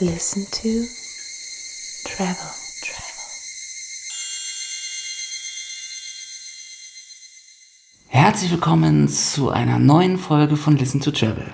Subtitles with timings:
[0.00, 0.86] Listen to
[2.04, 2.34] Travel.
[8.08, 11.52] Herzlich willkommen zu einer neuen Folge von Listen to Travel.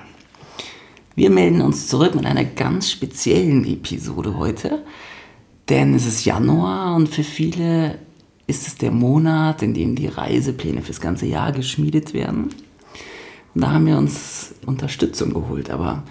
[1.16, 4.84] Wir melden uns zurück mit einer ganz speziellen Episode heute,
[5.68, 7.98] denn es ist Januar und für viele
[8.46, 12.54] ist es der Monat, in dem die Reisepläne fürs ganze Jahr geschmiedet werden.
[13.56, 16.04] Und da haben wir uns Unterstützung geholt, aber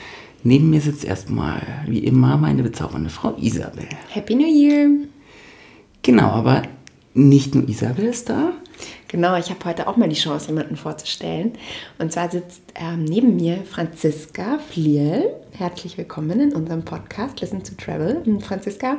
[0.45, 3.87] neben mir sitzt erstmal, wie immer, meine bezaubernde Frau Isabel.
[4.09, 4.89] Happy New Year!
[6.03, 6.61] Genau, aber
[7.13, 8.53] nicht nur Isabel ist da,
[9.07, 11.53] Genau, ich habe heute auch mal die Chance, jemanden vorzustellen.
[11.99, 15.29] Und zwar sitzt ähm, neben mir Franziska Fliel.
[15.51, 18.21] Herzlich willkommen in unserem Podcast Listen to Travel.
[18.41, 18.97] Franziska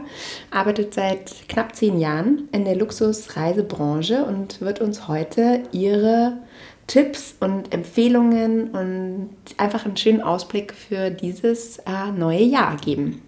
[0.50, 6.38] arbeitet seit knapp zehn Jahren in der Luxusreisebranche und wird uns heute ihre
[6.86, 13.22] Tipps und Empfehlungen und einfach einen schönen Ausblick für dieses äh, neue Jahr geben.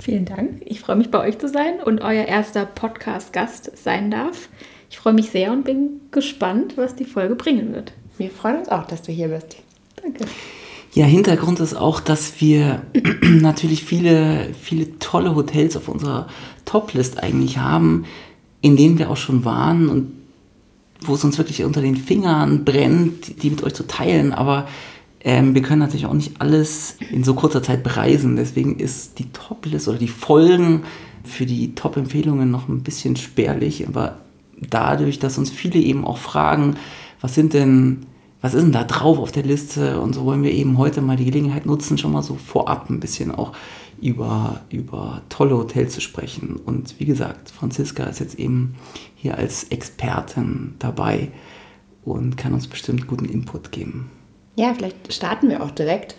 [0.00, 0.62] Vielen Dank.
[0.64, 4.48] Ich freue mich, bei euch zu sein und euer erster Podcast-Gast sein darf.
[4.90, 7.92] Ich freue mich sehr und bin gespannt, was die Folge bringen wird.
[8.18, 9.56] Wir freuen uns auch, dass du hier bist.
[10.02, 10.24] Danke.
[10.92, 12.82] Ja, Hintergrund ist auch, dass wir
[13.22, 16.28] natürlich viele, viele tolle Hotels auf unserer
[16.64, 18.04] Top-List eigentlich haben,
[18.60, 20.12] in denen wir auch schon waren und
[21.08, 24.32] wo es uns wirklich unter den Fingern brennt, die mit euch zu teilen.
[24.32, 24.66] Aber
[25.20, 28.36] ähm, wir können natürlich auch nicht alles in so kurzer Zeit bereisen.
[28.36, 30.82] Deswegen ist die Top-List oder die Folgen
[31.24, 33.88] für die Top-Empfehlungen noch ein bisschen spärlich.
[33.88, 34.18] Aber
[34.60, 36.76] dadurch, dass uns viele eben auch fragen,
[37.20, 38.06] was sind denn,
[38.42, 40.00] was ist denn da drauf auf der Liste?
[40.00, 43.00] Und so wollen wir eben heute mal die Gelegenheit nutzen, schon mal so vorab ein
[43.00, 43.52] bisschen auch
[44.00, 46.56] über, über tolle Hotels zu sprechen.
[46.56, 48.76] Und wie gesagt, Franziska ist jetzt eben
[49.14, 51.28] hier als Expertin dabei
[52.04, 54.10] und kann uns bestimmt guten Input geben.
[54.56, 56.16] Ja, vielleicht starten wir auch direkt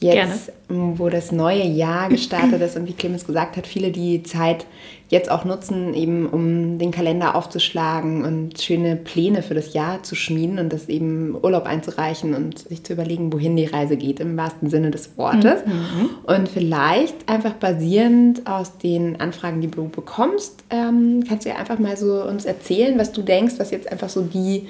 [0.00, 0.98] jetzt, Gerne.
[0.98, 4.66] wo das neue Jahr gestartet ist und wie Clemens gesagt hat, viele die Zeit
[5.14, 10.16] jetzt auch nutzen, eben um den Kalender aufzuschlagen und schöne Pläne für das Jahr zu
[10.16, 14.36] schmieden und das eben Urlaub einzureichen und sich zu überlegen, wohin die Reise geht, im
[14.36, 15.64] wahrsten Sinne des Wortes.
[15.64, 16.10] Mhm.
[16.24, 21.78] Und vielleicht einfach basierend aus den Anfragen, die du bekommst, ähm, kannst du ja einfach
[21.78, 24.66] mal so uns erzählen, was du denkst, was jetzt einfach so die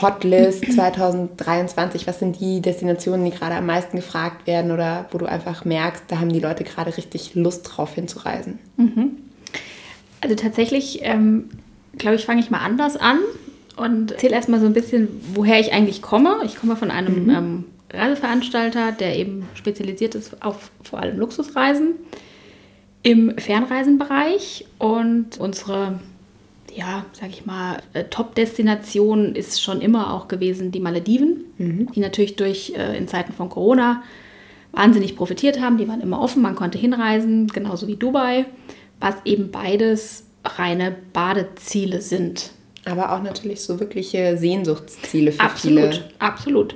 [0.00, 2.06] Hotlist 2023?
[2.06, 6.04] Was sind die Destinationen, die gerade am meisten gefragt werden oder wo du einfach merkst,
[6.08, 8.58] da haben die Leute gerade richtig Lust drauf hinzureisen?
[8.78, 9.18] Mhm.
[10.24, 11.50] Also tatsächlich, ähm,
[11.98, 13.18] glaube ich, fange ich mal anders an
[13.76, 16.38] und erzähle erstmal so ein bisschen, woher ich eigentlich komme.
[16.46, 17.30] Ich komme von einem mhm.
[17.30, 21.96] ähm, Reiseveranstalter, der eben spezialisiert ist auf vor allem Luxusreisen
[23.02, 26.00] im Fernreisenbereich und unsere
[26.74, 31.92] ja, sag ich mal, äh, Top-Destination ist schon immer auch gewesen die Malediven, mhm.
[31.94, 34.02] die natürlich durch äh, in Zeiten von Corona
[34.72, 35.76] wahnsinnig profitiert haben.
[35.76, 38.46] Die waren immer offen, man konnte hinreisen, genauso wie Dubai,
[39.04, 42.50] was eben beides reine Badeziele sind.
[42.84, 46.04] Aber auch natürlich so wirkliche Sehnsuchtsziele für absolut, viele.
[46.18, 46.74] Absolut.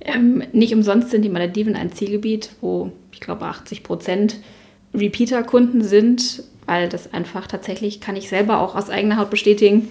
[0.00, 4.36] Ähm, nicht umsonst sind die Malediven ein Zielgebiet, wo ich glaube 80 Prozent
[4.94, 9.90] Repeater-Kunden sind weil das einfach tatsächlich, kann ich selber auch aus eigener Haut bestätigen,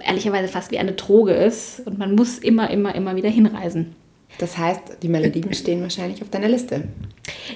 [0.00, 3.94] ehrlicherweise fast wie eine Droge ist und man muss immer, immer, immer wieder hinreisen.
[4.38, 6.84] Das heißt, die Malediven stehen wahrscheinlich auf deiner Liste.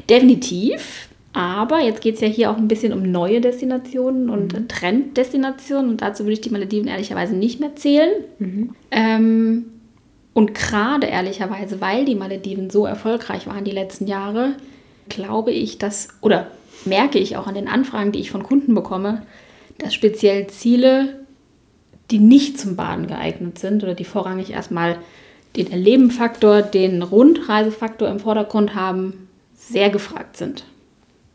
[0.08, 1.08] Definitiv.
[1.32, 4.68] Aber jetzt geht es ja hier auch ein bisschen um neue Destinationen und mhm.
[4.68, 5.90] Trenddestinationen.
[5.90, 8.10] Und dazu würde ich die Malediven ehrlicherweise nicht mehr zählen.
[8.38, 8.74] Mhm.
[8.90, 9.64] Ähm,
[10.34, 14.54] und gerade ehrlicherweise, weil die Malediven so erfolgreich waren die letzten Jahre,
[15.08, 16.48] glaube ich, dass, oder
[16.84, 19.22] merke ich auch an den Anfragen, die ich von Kunden bekomme,
[19.78, 21.20] dass speziell Ziele,
[22.10, 24.98] die nicht zum Baden geeignet sind oder die vorrangig erstmal
[25.56, 30.64] den Erlebenfaktor, den Rundreisefaktor im Vordergrund haben, sehr gefragt sind.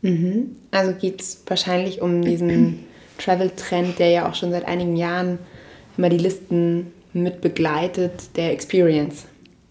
[0.02, 0.56] Mhm.
[0.70, 2.80] Also geht es wahrscheinlich um diesen
[3.18, 5.38] Travel-Trend, der ja auch schon seit einigen Jahren
[5.96, 9.26] immer die Listen mit begleitet, der Experience.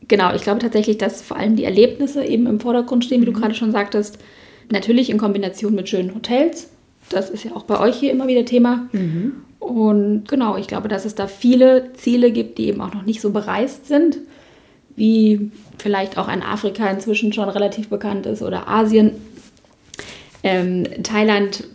[0.07, 3.31] Genau, ich glaube tatsächlich, dass vor allem die Erlebnisse eben im Vordergrund stehen, wie du
[3.31, 3.37] mhm.
[3.37, 4.19] gerade schon sagtest.
[4.69, 6.69] Natürlich in Kombination mit schönen Hotels.
[7.09, 8.87] Das ist ja auch bei euch hier immer wieder Thema.
[8.91, 9.33] Mhm.
[9.59, 13.21] Und genau, ich glaube, dass es da viele Ziele gibt, die eben auch noch nicht
[13.21, 14.17] so bereist sind,
[14.95, 19.11] wie vielleicht auch ein Afrika inzwischen schon relativ bekannt ist oder Asien.
[20.47, 21.65] Ähm, Thailand,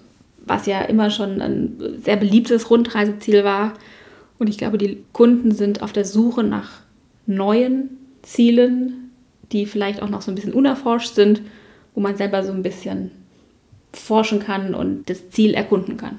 [0.45, 3.75] was ja immer schon ein sehr beliebtes Rundreiseziel war.
[4.39, 6.81] Und ich glaube, die Kunden sind auf der Suche nach
[7.27, 7.91] neuen
[8.23, 9.11] Zielen,
[9.53, 11.43] die vielleicht auch noch so ein bisschen unerforscht sind
[11.95, 13.11] wo man selber so ein bisschen
[13.93, 16.19] forschen kann und das Ziel erkunden kann.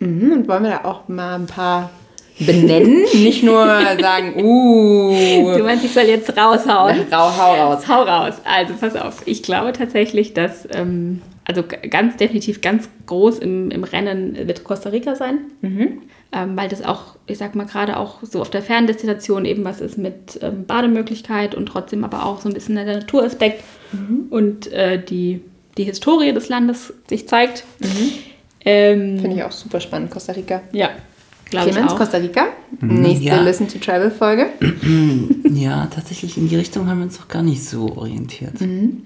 [0.00, 1.90] Mhm, und wollen wir da auch mal ein paar
[2.38, 3.64] benennen, nicht nur
[4.00, 5.56] sagen, uh.
[5.56, 7.06] Du meinst, ich soll jetzt raushauen?
[7.10, 7.88] Rau, hau raus.
[7.88, 8.34] Hau raus.
[8.44, 13.84] Also pass auf, ich glaube tatsächlich, dass, ähm, also ganz definitiv ganz groß im, im
[13.84, 15.38] Rennen wird Costa Rica sein.
[15.60, 16.02] Mhm.
[16.30, 19.80] Ähm, weil das auch, ich sag mal, gerade auch so auf der Ferndestination eben was
[19.80, 24.26] ist mit ähm, Bademöglichkeit und trotzdem aber auch so ein bisschen der Naturaspekt mhm.
[24.28, 25.40] und äh, die,
[25.78, 27.64] die Historie des Landes sich zeigt.
[27.80, 28.12] Mhm.
[28.62, 30.60] Ähm, Finde ich auch super spannend, Costa Rica.
[30.72, 30.90] Ja,
[31.50, 31.96] Clemens, ich auch.
[31.96, 32.46] Costa Rica.
[32.80, 33.40] Mhm, Nächste ja.
[33.40, 34.46] Listen to Travel Folge.
[35.50, 38.60] ja, tatsächlich in die Richtung haben wir uns noch gar nicht so orientiert.
[38.60, 39.04] Mhm.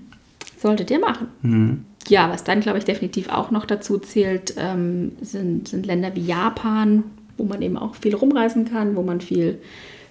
[0.59, 1.29] Solltet ihr machen.
[1.43, 1.85] Mhm.
[2.09, 6.27] Ja, was dann, glaube ich, definitiv auch noch dazu zählt, ähm, sind, sind Länder wie
[6.27, 7.05] Japan,
[7.39, 9.59] wo man eben auch viel rumreisen kann, wo man viel,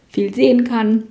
[0.07, 1.03] viel sehen kann.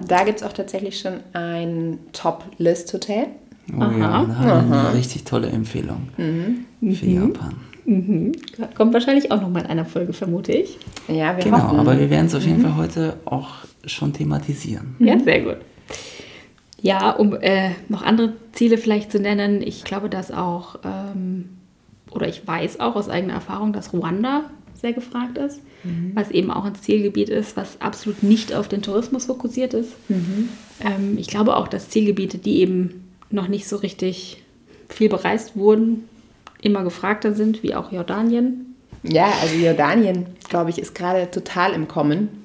[0.00, 3.26] Da gibt es auch tatsächlich schon ein Top-List-Hotel.
[3.72, 3.98] Oh Aha.
[3.98, 6.94] ja, da haben wir eine richtig tolle Empfehlung mhm.
[6.94, 7.14] für mhm.
[7.14, 7.54] Japan.
[7.86, 8.32] Mhm.
[8.76, 10.78] Kommt wahrscheinlich auch noch mal in einer Folge, vermute ich.
[11.08, 11.78] Ja, wir genau, hoffen.
[11.78, 12.62] aber wir werden es auf jeden mhm.
[12.62, 13.50] Fall heute auch
[13.86, 14.96] schon thematisieren.
[14.98, 15.56] Ja, sehr gut.
[16.80, 21.48] Ja, um äh, noch andere Ziele vielleicht zu nennen, ich glaube, dass auch, ähm,
[22.10, 26.12] oder ich weiß auch aus eigener Erfahrung, dass Ruanda sehr gefragt ist, mhm.
[26.14, 29.92] was eben auch ein Zielgebiet ist, was absolut nicht auf den Tourismus fokussiert ist.
[30.10, 30.50] Mhm.
[30.80, 34.42] Ähm, ich glaube auch, dass Zielgebiete, die eben noch nicht so richtig
[34.90, 36.04] viel bereist wurden,
[36.64, 38.74] immer gefragter sind, wie auch Jordanien.
[39.02, 42.44] Ja, also Jordanien, glaube ich, ist gerade total im Kommen.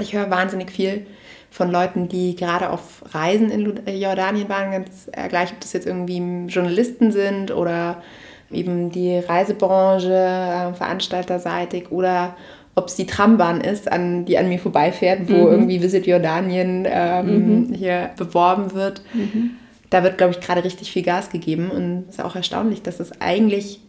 [0.00, 1.06] Ich höre wahnsinnig viel
[1.50, 6.46] von Leuten, die gerade auf Reisen in Jordanien waren, ganz gleich, ob das jetzt irgendwie
[6.48, 8.02] Journalisten sind oder
[8.50, 12.36] eben die Reisebranche, äh, veranstalterseitig oder
[12.74, 15.52] ob es die Trambahn ist, an, die an mir vorbeifährt, wo mhm.
[15.52, 17.74] irgendwie Visit Jordanien ähm, mhm.
[17.74, 19.02] hier beworben wird.
[19.12, 19.58] Mhm
[19.92, 21.70] da wird, glaube ich, gerade richtig viel Gas gegeben.
[21.70, 23.80] Und es ist auch erstaunlich, dass es eigentlich,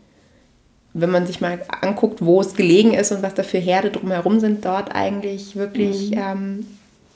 [0.94, 4.39] wenn man sich mal anguckt, wo es gelegen ist und was da für Herde drumherum
[4.39, 6.17] sind, dort eigentlich wirklich, mhm.
[6.17, 6.65] ähm,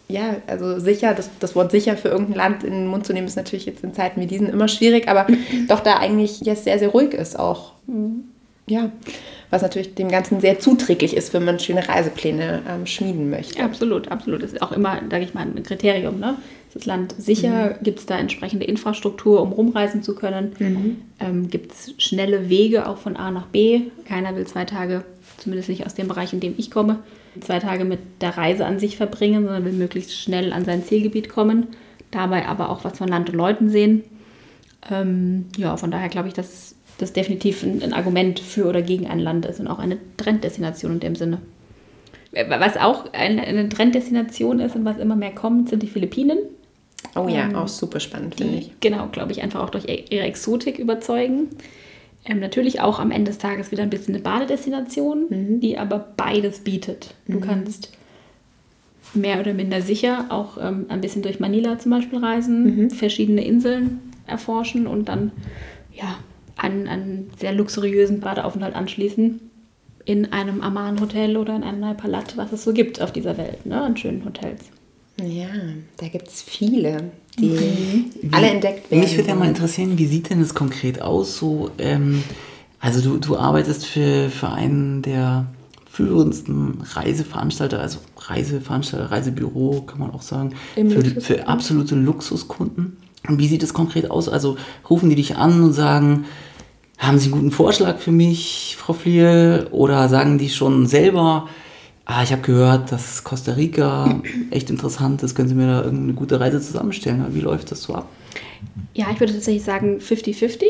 [0.08, 3.28] ja, also sicher, das, das Wort sicher für irgendein Land in den Mund zu nehmen,
[3.28, 5.28] ist natürlich jetzt in Zeiten wie diesen immer schwierig, aber
[5.68, 7.74] doch da eigentlich jetzt sehr, sehr ruhig ist auch.
[7.88, 8.24] Mhm.
[8.70, 8.92] Ja,
[9.50, 13.64] was natürlich dem Ganzen sehr zuträglich ist, wenn man schöne Reisepläne ähm, schmieden möchte.
[13.64, 14.44] Absolut, absolut.
[14.44, 16.20] Das ist auch immer, sage ich mal, ein Kriterium.
[16.20, 16.36] Ne?
[16.78, 17.72] das Land sicher?
[17.72, 17.84] Mhm.
[17.84, 20.56] Gibt es da entsprechende Infrastruktur, um rumreisen zu können?
[20.60, 20.98] Mhm.
[21.20, 23.82] Ähm, Gibt es schnelle Wege auch von A nach B?
[24.06, 25.04] Keiner will zwei Tage,
[25.38, 27.00] zumindest nicht aus dem Bereich, in dem ich komme,
[27.42, 31.30] zwei Tage mit der Reise an sich verbringen, sondern will möglichst schnell an sein Zielgebiet
[31.30, 31.68] kommen.
[32.12, 34.04] Dabei aber auch was von Land und Leuten sehen.
[34.90, 39.08] Ähm, ja, von daher glaube ich, dass das definitiv ein, ein Argument für oder gegen
[39.08, 41.40] ein Land ist und auch eine Trenddestination in dem Sinne.
[42.32, 46.38] Was auch eine, eine Trenddestination ist und was immer mehr kommt, sind die Philippinen.
[47.16, 48.72] Oh ja, ähm, auch super spannend, finde ich.
[48.80, 51.48] Genau, glaube ich, einfach auch durch ihre Exotik überzeugen.
[52.26, 55.60] Ähm, natürlich auch am Ende des Tages wieder ein bisschen eine Badedestination, mhm.
[55.62, 57.14] die aber beides bietet.
[57.28, 57.42] Du mhm.
[57.42, 57.92] kannst
[59.14, 62.90] mehr oder minder sicher auch ähm, ein bisschen durch Manila zum Beispiel reisen, mhm.
[62.90, 65.32] verschiedene Inseln erforschen und dann
[65.94, 66.18] ja,
[66.58, 69.40] an einen sehr luxuriösen Badeaufenthalt anschließen
[70.06, 73.82] in einem Amman-Hotel oder in einem Naipalat, was es so gibt auf dieser Welt, ne,
[73.82, 74.62] an schönen Hotels.
[75.22, 75.48] Ja,
[75.98, 78.32] da gibt es viele, die mhm.
[78.32, 79.04] alle entdeckt werden.
[79.04, 81.38] Mich würde ja mal interessieren, wie sieht denn das konkret aus?
[81.38, 82.24] So, ähm,
[82.80, 85.48] also du, du arbeitest für, für einen der
[85.92, 92.98] führendsten Reiseveranstalter, also Reiseveranstalter, Reisebüro, kann man auch sagen, für, für absolute Luxuskunden.
[93.28, 94.30] Und wie sieht es konkret aus?
[94.30, 94.58] Also
[94.90, 96.26] rufen die dich an und sagen,
[96.98, 99.68] haben Sie einen guten Vorschlag für mich, Frau Fliel?
[99.72, 101.48] Oder sagen die schon selber,
[102.06, 106.14] ah, ich habe gehört, dass Costa Rica echt interessant ist, können Sie mir da irgendeine
[106.14, 107.26] gute Reise zusammenstellen?
[107.30, 108.08] Wie läuft das so ab?
[108.94, 110.64] Ja, ich würde tatsächlich sagen 50-50.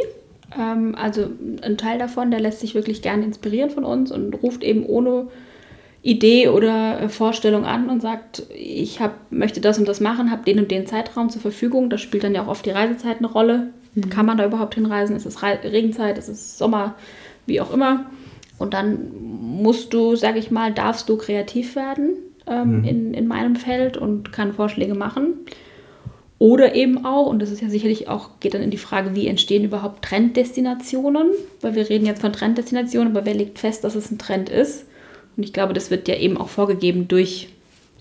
[0.58, 1.30] Ähm, also
[1.62, 5.28] ein Teil davon, der lässt sich wirklich gerne inspirieren von uns und ruft eben ohne
[6.02, 10.44] Idee oder äh, Vorstellung an und sagt, ich hab, möchte das und das machen, habe
[10.44, 11.90] den und den Zeitraum zur Verfügung.
[11.90, 13.74] Da spielt dann ja auch oft die Reisezeit eine Rolle.
[13.98, 14.10] Mhm.
[14.10, 15.16] Kann man da überhaupt hinreisen?
[15.16, 16.18] Ist es Regenzeit?
[16.18, 16.96] Ist es Sommer?
[17.46, 18.06] Wie auch immer.
[18.58, 22.14] Und dann musst du, sag ich mal, darfst du kreativ werden
[22.48, 22.84] ähm, mhm.
[22.84, 25.34] in, in meinem Feld und kann Vorschläge machen.
[26.40, 29.28] Oder eben auch, und das ist ja sicherlich auch, geht dann in die Frage, wie
[29.28, 31.32] entstehen überhaupt Trenddestinationen?
[31.62, 34.86] Weil wir reden jetzt von Trenddestinationen, aber wer legt fest, dass es ein Trend ist?
[35.36, 37.50] Und ich glaube, das wird ja eben auch vorgegeben durch,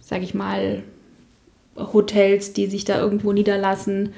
[0.03, 0.83] sag ich mal,
[1.77, 4.13] Hotels, die sich da irgendwo niederlassen,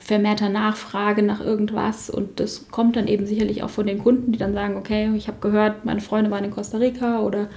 [0.00, 4.38] vermehrter Nachfrage nach irgendwas und das kommt dann eben sicherlich auch von den Kunden, die
[4.38, 7.48] dann sagen, okay, ich habe gehört, meine Freunde waren in Costa Rica oder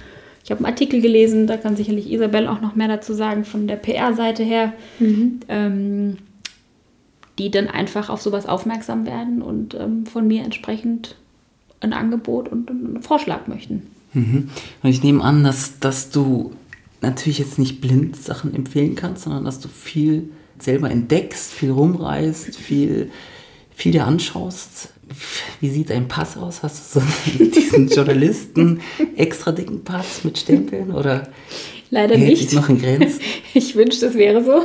[0.44, 3.66] ich habe einen Artikel gelesen, da kann sicherlich Isabel auch noch mehr dazu sagen von
[3.66, 5.40] der PR-Seite her, mhm.
[5.48, 6.18] ähm,
[7.38, 11.16] die dann einfach auf sowas aufmerksam werden und ähm, von mir entsprechend
[11.80, 13.82] ein Angebot und einen Vorschlag möchten.
[14.12, 14.50] Mhm.
[14.82, 16.52] Und ich nehme an, dass, dass du
[17.00, 22.56] natürlich jetzt nicht blind Sachen empfehlen kannst, sondern dass du viel selber entdeckst, viel rumreist,
[22.56, 23.10] viel,
[23.74, 24.90] viel dir anschaust.
[25.60, 26.62] Wie sieht dein Pass aus?
[26.62, 27.06] Hast du so
[27.44, 28.80] diesen Journalisten
[29.16, 31.28] extra dicken Pass mit Stempeln oder
[31.90, 32.52] Leider nicht.
[32.52, 33.20] noch in Grenzen?
[33.54, 34.64] Ich wünschte, es wäre so.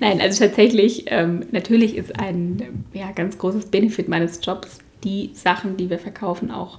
[0.00, 5.76] Nein, also tatsächlich, ähm, natürlich ist ein ja, ganz großes Benefit meines Jobs, die Sachen,
[5.76, 6.78] die wir verkaufen, auch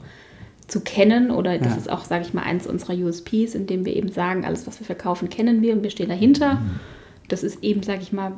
[0.67, 1.29] zu kennen.
[1.29, 1.77] Oder das ja.
[1.77, 4.85] ist auch, sage ich mal, eins unserer USPs, indem wir eben sagen, alles, was wir
[4.85, 6.55] verkaufen, kennen wir und wir stehen dahinter.
[6.55, 6.79] Mhm.
[7.27, 8.33] Das ist eben, sage ich mal,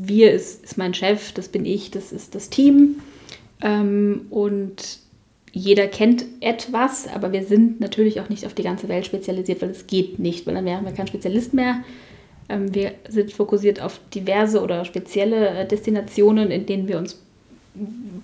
[0.00, 3.00] wir ist, ist mein Chef, das bin ich, das ist das Team.
[3.60, 4.98] Ähm, und
[5.52, 9.70] jeder kennt etwas, aber wir sind natürlich auch nicht auf die ganze Welt spezialisiert, weil
[9.70, 11.82] es geht nicht, weil dann wären wir kein Spezialist mehr.
[12.48, 17.20] Ähm, wir sind fokussiert auf diverse oder spezielle äh, Destinationen, in denen wir uns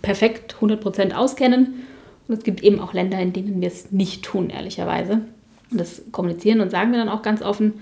[0.02, 1.84] perfekt 100% auskennen.
[2.26, 5.20] Und es gibt eben auch Länder, in denen wir es nicht tun, ehrlicherweise.
[5.70, 7.74] Und das kommunizieren und sagen wir dann auch ganz offen.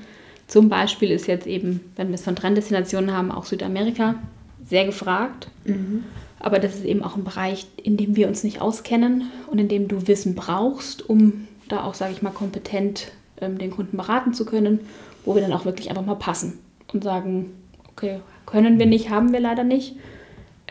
[0.47, 4.17] Zum Beispiel ist jetzt eben, wenn wir es von Trenddestinationen haben, auch Südamerika
[4.65, 5.49] sehr gefragt.
[5.65, 6.05] Mhm.
[6.39, 9.69] Aber das ist eben auch ein Bereich, in dem wir uns nicht auskennen und in
[9.69, 14.35] dem du Wissen brauchst, um da auch, sage ich mal, kompetent ähm, den Kunden beraten
[14.35, 14.81] zu können,
[15.25, 16.59] wo wir dann auch wirklich einfach mal passen
[16.93, 17.53] und sagen,
[17.91, 19.97] okay, können wir nicht, haben wir leider nicht.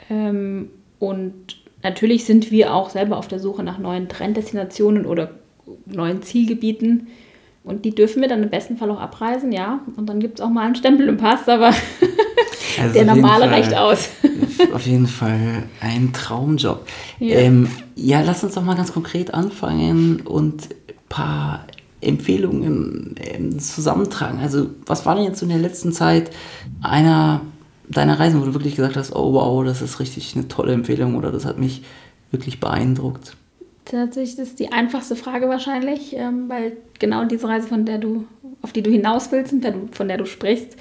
[0.10, 5.32] Ähm, und natürlich sind wir auch selber auf der Suche nach neuen Trenddestinationen oder
[5.86, 7.08] neuen Zielgebieten.
[7.63, 9.82] Und die dürfen wir dann im besten Fall auch abreisen, ja.
[9.96, 11.68] Und dann gibt es auch mal einen Stempel im Pass, aber
[12.80, 14.10] also der normale Fall, reicht aus.
[14.74, 16.88] auf jeden Fall ein Traumjob.
[17.20, 17.38] Ja.
[17.38, 21.65] Ähm, ja, lass uns doch mal ganz konkret anfangen und ein paar
[22.01, 24.39] Empfehlungen ähm, zusammentragen.
[24.39, 26.32] Also, was war denn jetzt in der letzten Zeit
[26.82, 27.41] einer
[27.88, 31.15] deiner Reisen, wo du wirklich gesagt hast, oh wow, das ist richtig eine tolle Empfehlung
[31.15, 31.84] oder das hat mich
[32.32, 33.36] wirklich beeindruckt?
[33.91, 38.25] Tatsächlich ist die einfachste Frage wahrscheinlich, ähm, weil genau diese Reise, von der du,
[38.62, 40.77] auf die du hinaus willst und von der du sprichst,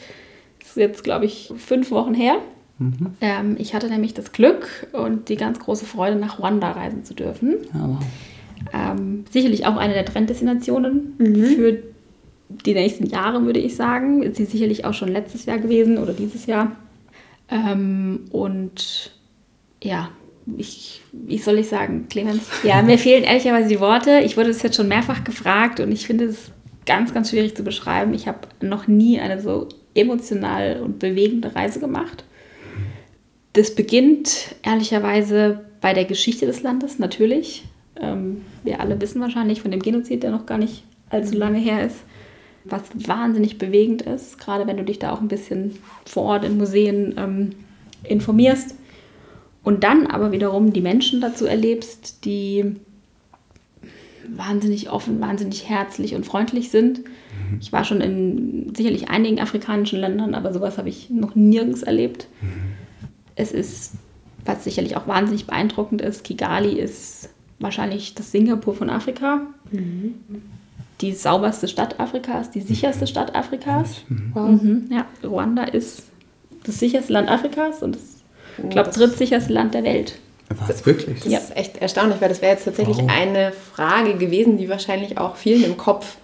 [0.62, 2.36] ist jetzt, glaube ich, fünf Wochen her.
[2.78, 3.16] Mhm.
[3.20, 7.14] Ähm, ich hatte nämlich das Glück und die ganz große Freude, nach Ruanda reisen zu
[7.14, 7.56] dürfen.
[7.74, 7.96] Oh,
[8.72, 11.44] ähm, sicherlich auch eine der Trenddestinationen mhm.
[11.46, 11.82] für
[12.64, 14.22] die nächsten Jahre, würde ich sagen.
[14.22, 16.76] Ist sie sicherlich auch schon letztes Jahr gewesen oder dieses Jahr.
[17.48, 19.10] Ähm, und
[19.82, 20.10] ja,
[20.56, 22.42] ich, wie soll ich sagen, Clemens?
[22.62, 24.20] Ja, mir fehlen ehrlicherweise die Worte.
[24.20, 26.50] Ich wurde das jetzt schon mehrfach gefragt und ich finde es
[26.86, 28.14] ganz, ganz schwierig zu beschreiben.
[28.14, 32.24] Ich habe noch nie eine so emotional und bewegende Reise gemacht.
[33.52, 37.64] Das beginnt ehrlicherweise bei der Geschichte des Landes, natürlich.
[38.00, 41.84] Ähm, wir alle wissen wahrscheinlich von dem Genozid, der noch gar nicht allzu lange her
[41.84, 41.96] ist,
[42.64, 46.58] was wahnsinnig bewegend ist, gerade wenn du dich da auch ein bisschen vor Ort in
[46.58, 47.50] Museen ähm,
[48.04, 48.76] informierst.
[49.62, 52.76] Und dann aber wiederum die Menschen dazu erlebst, die
[54.36, 57.00] wahnsinnig offen, wahnsinnig herzlich und freundlich sind.
[57.00, 57.58] Mhm.
[57.60, 62.28] Ich war schon in sicherlich einigen afrikanischen Ländern, aber sowas habe ich noch nirgends erlebt.
[62.40, 62.48] Mhm.
[63.36, 63.94] Es ist,
[64.44, 69.42] was sicherlich auch wahnsinnig beeindruckend ist, Kigali ist wahrscheinlich das Singapur von Afrika.
[69.70, 70.14] Mhm.
[71.00, 74.02] Die sauberste Stadt Afrikas, die sicherste Stadt Afrikas.
[74.08, 74.30] Mhm.
[74.34, 74.62] Wow.
[74.62, 74.90] Mhm.
[74.90, 76.04] Ja, Ruanda ist
[76.64, 78.09] das sicherste Land Afrikas und das,
[78.64, 80.14] ich glaube, drittsicherste Land der Welt.
[80.66, 81.20] Was, wirklich?
[81.20, 81.38] Das ja.
[81.38, 83.08] ist echt erstaunlich, weil das wäre jetzt tatsächlich wow.
[83.08, 86.16] eine Frage gewesen, die wahrscheinlich auch vielen im Kopf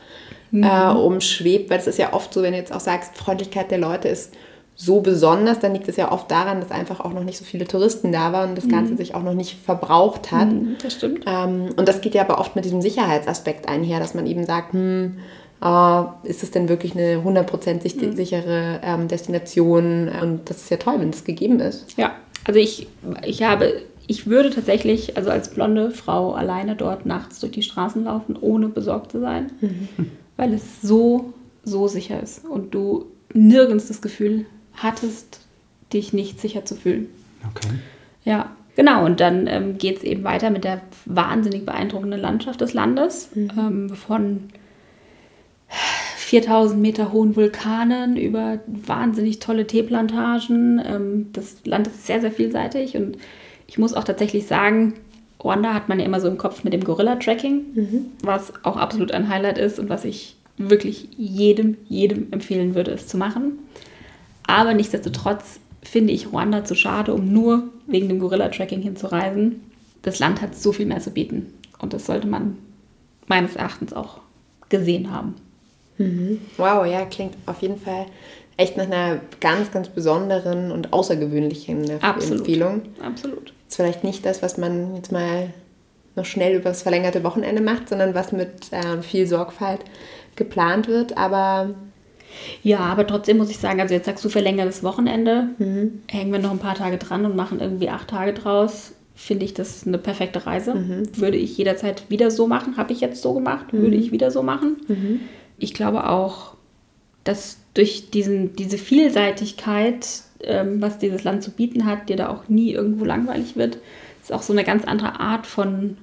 [0.51, 0.65] mhm.
[0.65, 3.79] äh, umschwebt, weil es ist ja oft so, wenn du jetzt auch sagst, Freundlichkeit der
[3.79, 4.33] Leute ist
[4.75, 7.67] so besonders, dann liegt es ja oft daran, dass einfach auch noch nicht so viele
[7.67, 8.97] Touristen da waren und das Ganze mhm.
[8.99, 10.49] sich auch noch nicht verbraucht hat.
[10.49, 11.25] Mhm, das stimmt.
[11.27, 14.75] Ähm, und das geht ja aber oft mit diesem Sicherheitsaspekt einher, dass man eben sagt,
[14.75, 15.19] hm,
[15.63, 18.17] äh, ist es denn wirklich eine 100% mhm.
[18.17, 20.11] sichere ähm, Destination?
[20.11, 21.97] Und das ist ja toll, wenn das gegeben ist.
[21.97, 22.13] Ja,
[22.47, 22.87] also ich,
[23.25, 28.05] ich habe ich würde tatsächlich, also als blonde Frau alleine dort nachts durch die Straßen
[28.05, 29.89] laufen, ohne besorgt zu sein, mhm.
[30.37, 31.35] weil es so,
[31.65, 35.41] so sicher ist und du nirgends das Gefühl hattest,
[35.93, 37.09] dich nicht sicher zu fühlen.
[37.51, 37.69] Okay.
[38.25, 39.05] Ja, genau.
[39.05, 43.31] Und dann ähm, geht es eben weiter mit der wahnsinnig beeindruckenden Landschaft des Landes.
[43.35, 43.51] Mhm.
[43.59, 44.45] Ähm, von
[46.27, 50.83] 4000 Meter hohen Vulkanen über wahnsinnig tolle Teeplantagen.
[50.85, 53.17] Ähm, das Land ist sehr, sehr vielseitig und
[53.69, 54.95] ich muss auch tatsächlich sagen,
[55.43, 58.07] Ruanda hat man ja immer so im Kopf mit dem Gorilla-Tracking, mhm.
[58.25, 63.07] was auch absolut ein Highlight ist und was ich wirklich jedem, jedem empfehlen würde, es
[63.07, 63.61] zu machen.
[64.49, 69.61] Aber nichtsdestotrotz finde ich Ruanda zu schade, um nur wegen dem Gorilla-Tracking hinzureisen.
[70.03, 72.59] Das Land hat so viel mehr zu bieten und das sollte man
[73.29, 74.19] meines Erachtens auch
[74.69, 75.37] gesehen haben.
[75.99, 76.41] Mhm.
[76.57, 78.07] Wow, ja, klingt auf jeden Fall
[78.57, 82.39] echt nach einer ganz, ganz besonderen und außergewöhnlichen Absolut.
[82.39, 82.83] Empfehlung.
[83.03, 83.53] Absolut.
[83.69, 85.53] Ist vielleicht nicht das, was man jetzt mal
[86.15, 89.81] noch schnell über das verlängerte Wochenende macht, sondern was mit äh, viel Sorgfalt
[90.35, 91.17] geplant wird.
[91.19, 91.75] Aber
[92.63, 96.01] ja, aber trotzdem muss ich sagen, also jetzt sagst du verlängertes Wochenende, mhm.
[96.09, 98.93] hängen wir noch ein paar Tage dran und machen irgendwie acht Tage draus.
[99.15, 100.75] Finde ich das eine perfekte Reise.
[100.75, 101.09] Mhm.
[101.17, 102.77] Würde ich jederzeit wieder so machen.
[102.77, 103.83] Habe ich jetzt so gemacht, mhm.
[103.83, 104.77] würde ich wieder so machen.
[105.57, 105.63] Mhm.
[105.65, 106.55] Ich glaube auch,
[107.25, 110.07] dass durch diesen, diese Vielseitigkeit,
[110.41, 113.79] ähm, was dieses Land zu bieten hat, dir da auch nie irgendwo langweilig wird.
[114.23, 115.97] ist auch so eine ganz andere Art von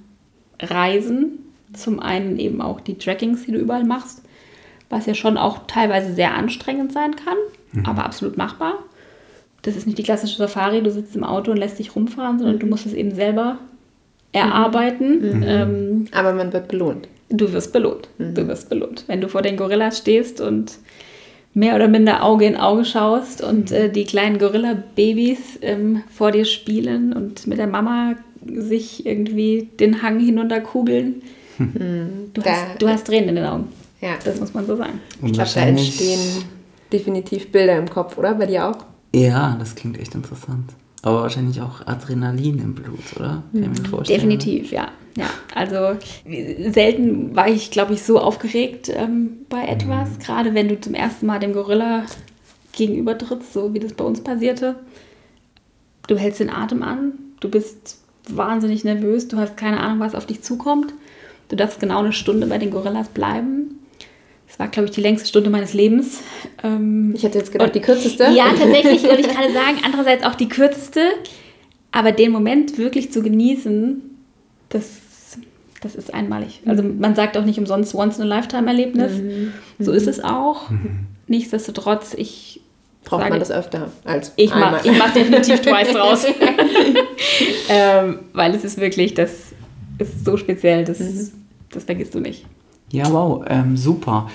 [0.62, 1.40] Reisen.
[1.74, 4.24] Zum einen eben auch die Trackings, die du überall machst
[4.94, 7.38] was ja schon auch teilweise sehr anstrengend sein kann,
[7.74, 7.86] mhm.
[7.86, 8.76] aber absolut machbar.
[9.64, 12.56] Das ist nicht die klassische Safari, du sitzt im Auto und lässt dich rumfahren, sondern
[12.56, 12.60] mhm.
[12.60, 13.58] du musst es eben selber
[14.32, 15.38] erarbeiten.
[15.38, 15.44] Mhm.
[15.46, 17.08] Ähm, aber man wird belohnt.
[17.36, 18.10] Du wirst belohnt.
[18.20, 18.36] Mhm.
[18.36, 19.06] Du wirst belohnt.
[19.08, 20.78] Wenn du vor den Gorillas stehst und
[21.56, 23.76] mehr oder minder Auge in Auge schaust und mhm.
[23.76, 30.04] äh, die kleinen Gorilla-Babys ähm, vor dir spielen und mit der Mama sich irgendwie den
[30.04, 31.24] Hang hinunterkugeln.
[31.58, 32.32] Mhm.
[32.34, 33.68] Du, hast, du hast Tränen in den Augen.
[34.00, 34.12] Ja.
[34.24, 35.00] Das muss man so sagen.
[35.20, 36.44] Und ich glaube, da entstehen
[36.92, 38.36] definitiv Bilder im Kopf, oder?
[38.36, 38.78] Bei dir auch?
[39.16, 40.74] Ja, das klingt echt interessant.
[41.04, 43.44] Aber wahrscheinlich auch Adrenalin im Blut, oder?
[43.52, 44.20] Kann ich mir vorstellen.
[44.20, 44.88] Definitiv, ja.
[45.18, 45.26] ja.
[45.54, 45.98] Also
[46.72, 50.10] selten war ich, glaube ich, so aufgeregt ähm, bei etwas.
[50.10, 50.20] Mhm.
[50.20, 52.06] Gerade wenn du zum ersten Mal dem Gorilla
[52.72, 54.78] gegenüber trittst, so wie das bei uns passierte.
[56.08, 60.26] Du hältst den Atem an, du bist wahnsinnig nervös, du hast keine Ahnung, was auf
[60.26, 60.94] dich zukommt.
[61.50, 63.83] Du darfst genau eine Stunde bei den Gorillas bleiben
[64.54, 66.22] das war, glaube ich, die längste Stunde meines Lebens.
[66.62, 68.26] Ähm, ich hätte jetzt gedacht, und, die kürzeste.
[68.36, 69.80] Ja, tatsächlich wollte ich gerade sagen.
[69.84, 71.02] Andererseits auch die kürzeste.
[71.92, 74.04] Aber den Moment wirklich zu genießen,
[74.70, 75.40] das,
[75.82, 76.62] das ist einmalig.
[76.68, 79.14] Also man sagt auch nicht umsonst Once-in-a-Lifetime-Erlebnis.
[79.14, 79.54] Mhm.
[79.80, 80.70] So ist es auch.
[80.70, 81.08] Mhm.
[81.26, 82.62] Nichtsdestotrotz, ich
[83.06, 86.26] Braucht sage, man das öfter als Ich mache mach definitiv twice draus.
[87.70, 89.32] ähm, weil es ist wirklich, das
[89.98, 91.32] ist so speziell, das, mhm.
[91.72, 92.46] das vergisst du nicht.
[92.94, 94.30] Ja, wow, ähm, super.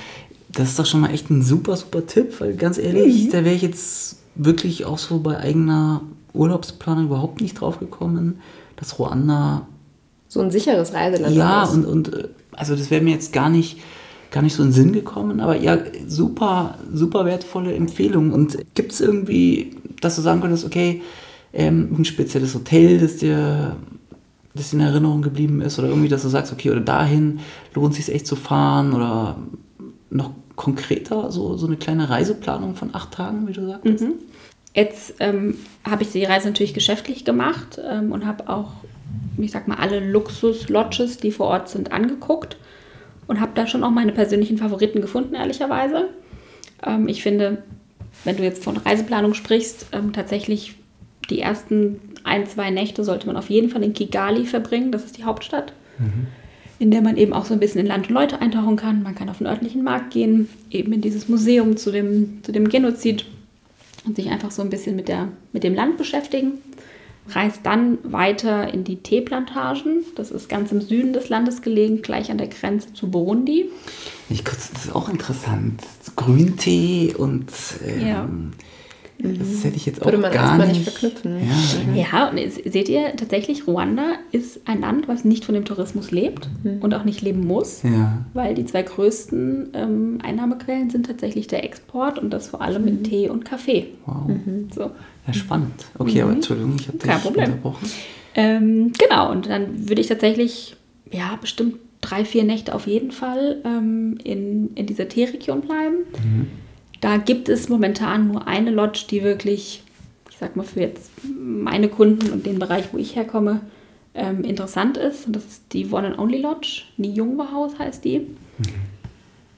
[0.50, 3.30] Das ist doch schon mal echt ein super, super Tipp, weil ganz ehrlich, mhm.
[3.30, 6.00] da wäre ich jetzt wirklich auch so bei eigener
[6.34, 8.40] Urlaubsplanung überhaupt nicht drauf gekommen,
[8.74, 9.68] dass Ruanda.
[10.26, 11.74] So ein sicheres Reiseland Ja, ist.
[11.74, 13.78] und, und äh, also das wäre mir jetzt gar nicht,
[14.32, 18.32] gar nicht so in den Sinn gekommen, aber ja, super, super wertvolle Empfehlung.
[18.32, 21.00] Und gibt es irgendwie, dass du sagen könntest, okay,
[21.52, 23.76] ähm, ein spezielles Hotel, das dir
[24.58, 27.40] das in Erinnerung geblieben ist oder irgendwie, dass du sagst, okay, oder dahin
[27.74, 29.36] lohnt es sich echt zu fahren oder
[30.10, 33.84] noch konkreter, so, so eine kleine Reiseplanung von acht Tagen, wie du sagst?
[33.84, 34.14] Mhm.
[34.74, 35.56] Jetzt ähm,
[35.88, 38.72] habe ich die Reise natürlich geschäftlich gemacht ähm, und habe auch,
[39.36, 42.56] ich sag mal, alle Luxus-Lodges, die vor Ort sind, angeguckt
[43.26, 46.08] und habe da schon auch meine persönlichen Favoriten gefunden, ehrlicherweise.
[46.84, 47.62] Ähm, ich finde,
[48.24, 50.74] wenn du jetzt von Reiseplanung sprichst, ähm, tatsächlich
[51.30, 54.92] die ersten ein, zwei Nächte sollte man auf jeden Fall in Kigali verbringen.
[54.92, 56.26] Das ist die Hauptstadt, mhm.
[56.78, 59.02] in der man eben auch so ein bisschen in Land und Leute eintauchen kann.
[59.02, 62.68] Man kann auf den örtlichen Markt gehen, eben in dieses Museum zu dem, zu dem
[62.68, 63.24] Genozid
[64.04, 66.58] und sich einfach so ein bisschen mit, der, mit dem Land beschäftigen.
[67.30, 70.04] Reist dann weiter in die Teeplantagen.
[70.16, 73.66] Das ist ganz im Süden des Landes gelegen, gleich an der Grenze zu Burundi.
[74.30, 75.82] Ich, das ist auch interessant.
[76.16, 77.50] Grüntee und
[77.86, 78.28] ähm, ja.
[79.20, 81.38] Das hätte ich jetzt auch Würde man gar nicht, nicht verknüpfen.
[81.94, 86.12] Ja, ja, und seht ihr tatsächlich, Ruanda ist ein Land, was nicht von dem Tourismus
[86.12, 86.78] lebt mhm.
[86.82, 88.24] und auch nicht leben muss, ja.
[88.32, 92.88] weil die zwei größten ähm, Einnahmequellen sind tatsächlich der Export und das vor allem mhm.
[92.88, 93.88] in Tee und Kaffee.
[94.06, 94.28] Wow.
[94.28, 94.68] Mhm.
[94.72, 94.92] So.
[95.26, 95.86] Ja, spannend.
[95.98, 96.36] Okay, aber mhm.
[96.36, 97.44] Entschuldigung, ich habe dich Kein Problem.
[97.46, 97.90] unterbrochen.
[98.36, 100.76] Ähm, genau, und dann würde ich tatsächlich,
[101.10, 105.96] ja, bestimmt drei, vier Nächte auf jeden Fall ähm, in, in dieser Teeregion bleiben.
[106.22, 106.46] Mhm
[107.00, 109.82] da gibt es momentan nur eine Lodge, die wirklich,
[110.30, 113.60] ich sag mal für jetzt meine Kunden und den Bereich, wo ich herkomme,
[114.14, 115.26] ähm, interessant ist.
[115.26, 116.82] Und das ist die One and Only Lodge.
[116.96, 118.20] Die Jungberhaus heißt die.
[118.20, 118.64] Mhm.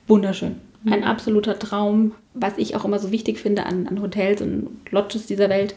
[0.06, 0.56] Wunderschön.
[0.86, 2.12] Ein absoluter Traum.
[2.32, 5.74] Was ich auch immer so wichtig finde an, an Hotels und Lodges dieser Welt,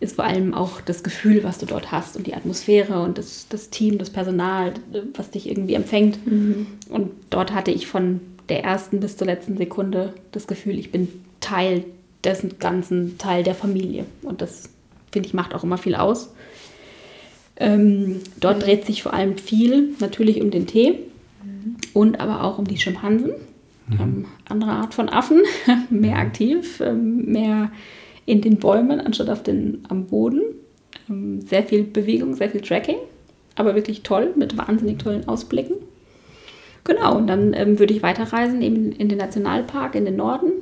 [0.00, 3.46] ist vor allem auch das Gefühl, was du dort hast und die Atmosphäre und das,
[3.48, 4.74] das Team, das Personal,
[5.14, 6.24] was dich irgendwie empfängt.
[6.24, 6.68] Mhm.
[6.88, 11.08] Und dort hatte ich von der ersten bis zur letzten Sekunde das Gefühl, ich bin
[11.40, 11.84] Teil
[12.24, 14.04] dessen ganzen Teil der Familie.
[14.22, 14.70] Und das,
[15.12, 16.32] finde ich, macht auch immer viel aus.
[17.56, 20.98] Ähm, dort dreht sich vor allem viel natürlich um den Tee
[21.42, 21.76] mhm.
[21.92, 23.32] und aber auch um die Schimpansen.
[23.88, 24.00] Mhm.
[24.00, 25.42] Ähm, andere Art von Affen,
[25.90, 27.70] mehr aktiv, ähm, mehr
[28.26, 30.42] in den Bäumen anstatt auf den, am Boden.
[31.08, 32.98] Ähm, sehr viel Bewegung, sehr viel Tracking,
[33.56, 35.76] aber wirklich toll mit wahnsinnig tollen Ausblicken.
[36.88, 40.52] Genau, und dann ähm, würde ich weiterreisen eben in den Nationalpark in den Norden,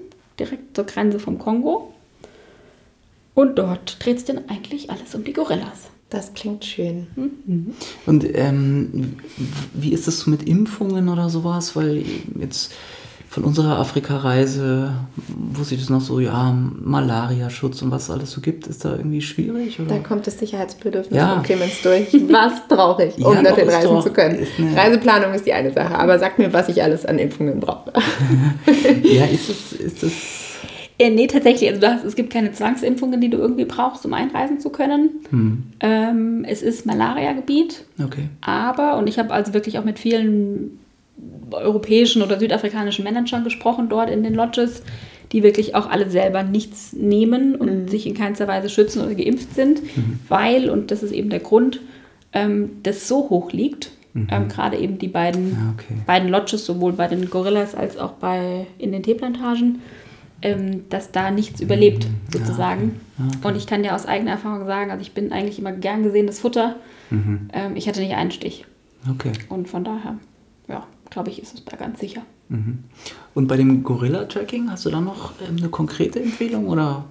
[0.40, 1.94] direkt zur Grenze vom Kongo.
[3.34, 5.88] Und dort dreht sich dann eigentlich alles um die Gorillas.
[6.10, 7.06] Das klingt schön.
[7.14, 7.74] Mhm.
[8.06, 9.18] Und ähm,
[9.72, 11.76] wie ist das so mit Impfungen oder sowas?
[11.76, 12.04] Weil
[12.40, 12.72] jetzt
[13.28, 14.92] von unserer Afrika-Reise
[15.52, 18.96] wusste ich das noch so, ja, Malaria-Schutz und was es alles so gibt, ist da
[18.96, 19.78] irgendwie schwierig?
[19.80, 19.96] Oder?
[19.96, 21.34] Da kommt das Sicherheitsbedürfnis ja.
[21.34, 22.12] von Clemens durch.
[22.30, 24.46] Was brauche ich, um ja, dorthin reisen doch, zu können?
[24.74, 27.92] Reiseplanung ist die eine Sache, aber sag mir, was ich alles an Impfungen brauche.
[29.02, 30.12] ja, ist es, ist es
[30.98, 31.70] äh, nee, tatsächlich.
[31.70, 35.10] Also hast, es gibt keine Zwangsimpfungen, die du irgendwie brauchst, um einreisen zu können.
[35.30, 35.62] Hm.
[35.80, 37.84] Ähm, es ist Malaria-Gebiet.
[38.02, 38.28] Okay.
[38.40, 40.78] Aber, und ich habe also wirklich auch mit vielen
[41.50, 44.82] europäischen oder südafrikanischen Managern gesprochen dort in den Lodges,
[45.32, 47.88] die wirklich auch alle selber nichts nehmen und mhm.
[47.88, 50.20] sich in keinster Weise schützen oder geimpft sind, mhm.
[50.28, 51.80] weil, und das ist eben der Grund,
[52.32, 54.28] ähm, das so hoch liegt, mhm.
[54.30, 56.00] ähm, gerade eben die beiden, ja, okay.
[56.06, 59.80] beiden Lodges, sowohl bei den Gorillas als auch bei, in den Teeplantagen,
[60.42, 62.32] ähm, dass da nichts überlebt, mhm.
[62.32, 63.00] sozusagen.
[63.18, 63.36] Ja, okay.
[63.38, 63.48] Okay.
[63.48, 66.40] Und ich kann dir aus eigener Erfahrung sagen, also ich bin eigentlich immer gern gesehenes
[66.40, 66.76] Futter.
[67.10, 67.48] Mhm.
[67.52, 68.64] Ähm, ich hatte nicht einen Stich.
[69.10, 69.32] Okay.
[69.48, 70.18] Und von daher,
[71.10, 72.22] glaube ich, ist es da ganz sicher.
[72.48, 72.84] Mhm.
[73.34, 77.04] Und bei dem Gorilla-Tracking, hast du da noch ähm, eine konkrete Empfehlung oder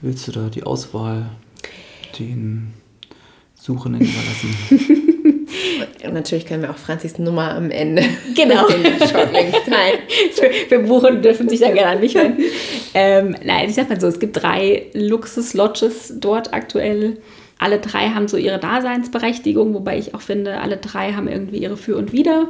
[0.00, 1.30] willst du da die Auswahl
[2.18, 2.72] den
[3.54, 4.56] Suchenden überlassen?
[6.04, 8.02] Und natürlich können wir auch Franzis Nummer am Ende
[8.34, 8.66] genau.
[8.68, 9.98] teilen.
[10.68, 12.42] wir buchen dürfen sich da gerne an mich wenden.
[12.94, 17.18] Ähm, nein, ich sag mal so, es gibt drei Luxus-Lodges dort aktuell.
[17.58, 21.76] Alle drei haben so ihre Daseinsberechtigung, wobei ich auch finde, alle drei haben irgendwie ihre
[21.76, 22.48] Für und Wider.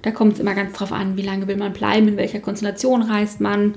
[0.00, 3.02] Da kommt es immer ganz drauf an, wie lange will man bleiben, in welcher Konstellation
[3.02, 3.74] reist man.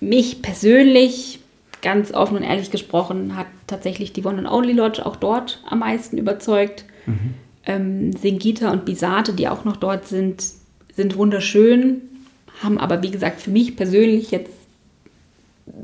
[0.00, 1.40] Mich persönlich,
[1.80, 5.80] ganz offen und ehrlich gesprochen, hat tatsächlich die One and Only Lodge auch dort am
[5.80, 6.84] meisten überzeugt.
[7.06, 7.34] Mhm.
[7.66, 10.44] Ähm, Singita und Bisate, die auch noch dort sind,
[10.94, 12.02] sind wunderschön,
[12.62, 14.52] haben aber wie gesagt für mich persönlich jetzt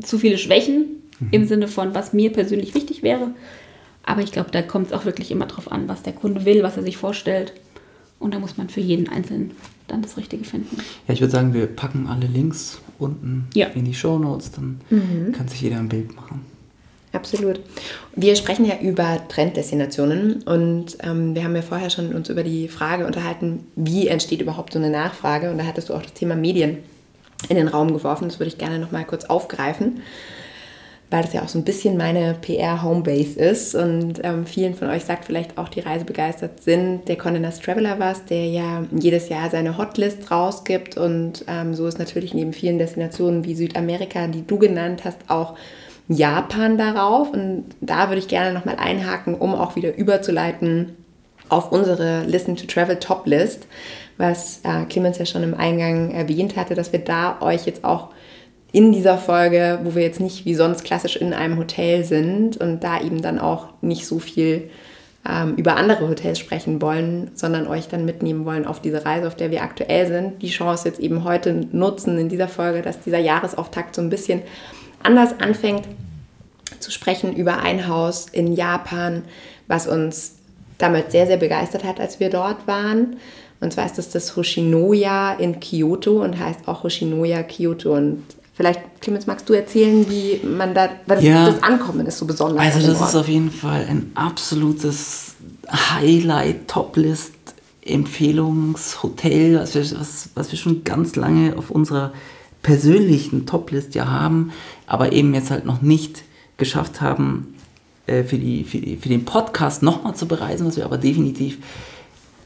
[0.03, 1.29] zu viele Schwächen mhm.
[1.31, 3.33] im Sinne von, was mir persönlich wichtig wäre.
[4.05, 6.63] Aber ich glaube, da kommt es auch wirklich immer drauf an, was der Kunde will,
[6.63, 7.53] was er sich vorstellt.
[8.21, 9.53] Und da muss man für jeden Einzelnen
[9.89, 10.77] dann das Richtige finden.
[11.09, 13.67] Ja, ich würde sagen, wir packen alle Links unten ja.
[13.69, 15.33] in die Show Notes, dann mhm.
[15.33, 16.45] kann sich jeder ein Bild machen.
[17.13, 17.59] Absolut.
[18.15, 22.69] Wir sprechen ja über Trenddestinationen und ähm, wir haben ja vorher schon uns über die
[22.69, 26.37] Frage unterhalten, wie entsteht überhaupt so eine Nachfrage und da hattest du auch das Thema
[26.37, 26.79] Medien
[27.49, 28.29] in den Raum geworfen.
[28.29, 30.03] Das würde ich gerne noch mal kurz aufgreifen
[31.11, 35.05] weil das ja auch so ein bisschen meine PR-Homebase ist und ähm, vielen von euch
[35.05, 39.51] sagt vielleicht auch, die reisebegeistert sind, der Condé Nast Traveler was, der ja jedes Jahr
[39.51, 44.59] seine Hotlist rausgibt und ähm, so ist natürlich neben vielen Destinationen wie Südamerika, die du
[44.59, 45.57] genannt hast, auch
[46.11, 47.33] Japan darauf.
[47.33, 50.97] Und da würde ich gerne nochmal einhaken, um auch wieder überzuleiten
[51.49, 53.67] auf unsere Listen to Travel Top List,
[54.19, 58.09] was äh, Clemens ja schon im Eingang erwähnt hatte, dass wir da euch jetzt auch
[58.73, 62.85] in dieser Folge, wo wir jetzt nicht wie sonst klassisch in einem Hotel sind und
[62.85, 64.71] da eben dann auch nicht so viel
[65.29, 69.37] ähm, über andere Hotels sprechen wollen, sondern euch dann mitnehmen wollen auf diese Reise, auf
[69.37, 73.19] der wir aktuell sind, die Chance jetzt eben heute nutzen in dieser Folge, dass dieser
[73.19, 74.43] Jahresauftakt so ein bisschen
[75.03, 75.89] anders anfängt
[76.79, 79.23] zu sprechen über ein Haus in Japan,
[79.67, 80.37] was uns
[80.79, 83.17] damit sehr, sehr begeistert hat, als wir dort waren.
[83.61, 87.95] Und zwar ist das das Hoshinoya in Kyoto und heißt auch Hoshinoya Kyoto.
[87.95, 88.23] Und
[88.61, 92.27] Vielleicht, Clemens, magst du erzählen, wie man da, weil das, ja, das Ankommen ist so
[92.27, 92.63] besonders.
[92.63, 97.33] Also das ist auf jeden Fall ein absolutes Highlight, Toplist,
[97.81, 102.13] Empfehlungshotel, was wir, was, was wir schon ganz lange auf unserer
[102.61, 104.53] persönlichen Toplist ja haben,
[104.87, 106.23] aber eben jetzt halt noch nicht
[106.59, 107.55] geschafft haben,
[108.07, 111.57] äh, für, die, für, die, für den Podcast nochmal zu bereisen, was wir aber definitiv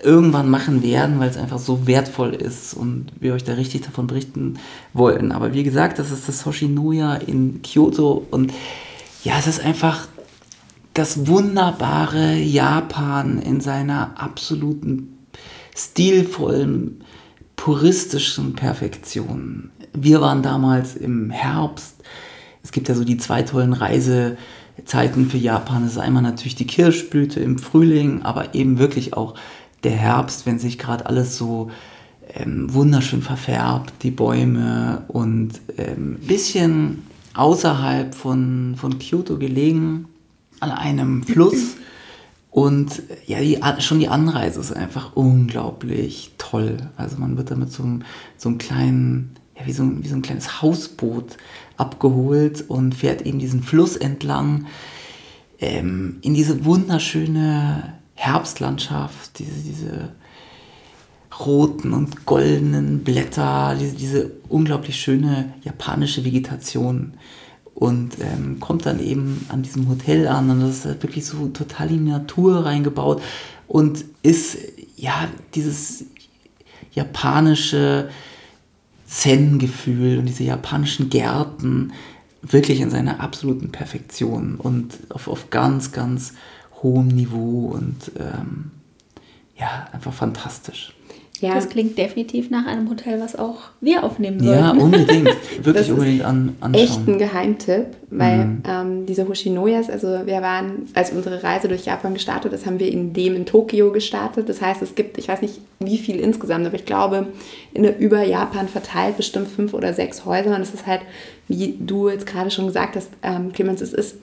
[0.05, 4.07] irgendwann machen werden, weil es einfach so wertvoll ist und wir euch da richtig davon
[4.07, 4.55] berichten
[4.93, 5.33] wollen.
[5.33, 8.53] Aber wie gesagt, das ist das Hoshinoya in Kyoto und
[9.25, 10.07] ja, es ist einfach
[10.93, 15.27] das wunderbare Japan in seiner absoluten
[15.75, 17.03] stilvollen,
[17.57, 19.71] puristischen Perfektion.
[19.93, 21.97] Wir waren damals im Herbst.
[22.63, 25.83] Es gibt ja so die zwei tollen Reisezeiten für Japan.
[25.83, 29.35] Das ist einmal natürlich die Kirschblüte im Frühling, aber eben wirklich auch
[29.85, 31.71] der Herbst, wenn sich gerade alles so
[32.35, 37.03] ähm, wunderschön verfärbt, die Bäume und ein ähm, bisschen
[37.35, 40.07] außerhalb von, von Kyoto gelegen,
[40.61, 41.77] an einem Fluss.
[42.51, 46.77] Und ja, die, schon die Anreise ist einfach unglaublich toll.
[46.97, 47.83] Also man wird da mit so
[48.37, 51.37] so einem kleinen, ja, wie so, ein, wie so ein kleines Hausboot
[51.77, 54.67] abgeholt und fährt eben diesen Fluss entlang
[55.59, 60.09] ähm, in diese wunderschöne Herbstlandschaft, diese, diese
[61.41, 67.15] roten und goldenen Blätter, diese, diese unglaublich schöne japanische Vegetation.
[67.75, 71.49] und ähm, kommt dann eben an diesem Hotel an und das ist halt wirklich so
[71.49, 73.21] total in die Natur reingebaut
[73.67, 74.59] und ist
[74.97, 76.05] ja dieses
[76.93, 78.11] japanische
[79.07, 81.93] Zen-Gefühl und diese japanischen Gärten
[82.43, 86.35] wirklich in seiner absoluten Perfektion und auf, auf ganz, ganz
[86.85, 88.71] hohem Niveau und ähm,
[89.57, 90.95] ja, einfach fantastisch.
[91.41, 91.55] Ja.
[91.55, 94.65] Das klingt definitiv nach einem Hotel, was auch wir aufnehmen sollten.
[94.65, 95.29] Ja, unbedingt.
[95.63, 96.83] Wirklich unbedingt an, anschauen.
[96.83, 98.63] Echt ein Geheimtipp, weil mhm.
[98.67, 102.91] ähm, diese Hoshinoyas, also wir waren, als unsere Reise durch Japan gestartet ist, haben wir
[102.91, 104.49] in dem in Tokio gestartet.
[104.49, 107.27] Das heißt, es gibt, ich weiß nicht wie viel insgesamt, aber ich glaube,
[107.75, 110.55] in, über Japan verteilt bestimmt fünf oder sechs Häuser.
[110.55, 111.03] Und es ist halt,
[111.49, 114.17] wie du jetzt gerade schon gesagt hast, ähm, Clemens, es ist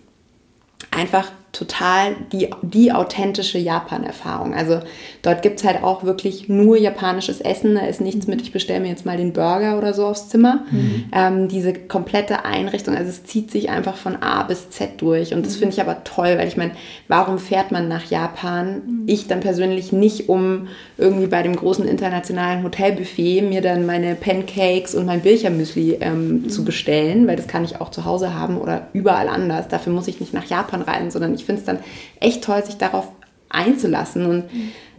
[0.89, 4.53] einfach total die, die authentische Japan-Erfahrung.
[4.53, 4.79] Also
[5.21, 7.75] dort gibt es halt auch wirklich nur japanisches Essen.
[7.75, 10.63] Da ist nichts mit, ich bestelle mir jetzt mal den Burger oder so aufs Zimmer.
[10.71, 11.05] Mhm.
[11.11, 15.33] Ähm, diese komplette Einrichtung, also es zieht sich einfach von A bis Z durch.
[15.33, 15.59] Und das mhm.
[15.59, 16.71] finde ich aber toll, weil ich meine,
[17.09, 18.81] warum fährt man nach Japan?
[18.85, 19.03] Mhm.
[19.07, 24.95] Ich dann persönlich nicht, um irgendwie bei dem großen internationalen Hotelbuffet mir dann meine Pancakes
[24.95, 26.65] und mein Bilchermüsli ähm, zu mhm.
[26.65, 29.67] bestellen, weil das kann ich auch zu Hause haben oder überall anders.
[29.67, 31.79] Dafür muss ich nicht nach Japan reisen, sondern ich ich finde es dann
[32.19, 33.07] echt toll, sich darauf
[33.49, 34.25] einzulassen.
[34.25, 34.45] Und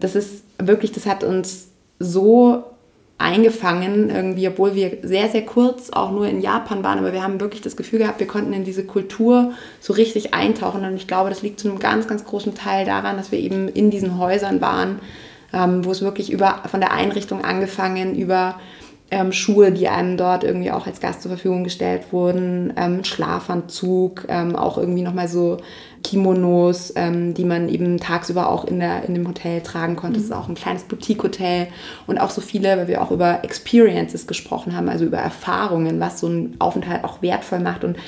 [0.01, 2.65] das ist wirklich, das hat uns so
[3.19, 7.41] eingefangen, irgendwie, obwohl wir sehr, sehr kurz auch nur in Japan waren, aber wir haben
[7.41, 10.85] wirklich das Gefühl gehabt, wir konnten in diese Kultur so richtig eintauchen.
[10.85, 13.69] Und ich glaube, das liegt zu einem ganz, ganz großen Teil daran, dass wir eben
[13.69, 14.99] in diesen Häusern waren,
[15.53, 18.59] ähm, wo es wirklich über, von der Einrichtung angefangen, über
[19.13, 24.25] ähm, Schuhe, die einem dort irgendwie auch als Gast zur Verfügung gestellt wurden, ähm, Schlafanzug,
[24.29, 25.59] ähm, auch irgendwie nochmal so
[26.03, 30.19] Kimonos, ähm, die man eben tagsüber auch in, der, in dem Hotel tragen konnte.
[30.19, 30.33] Es mhm.
[30.33, 31.69] ist auch ein kleines Boutique-Hotel
[32.07, 36.21] und auch so viele, weil wir auch über Experiences gesprochen haben, also über Erfahrungen, was
[36.21, 37.85] so ein Aufenthalt auch wertvoll macht.
[37.85, 37.99] Und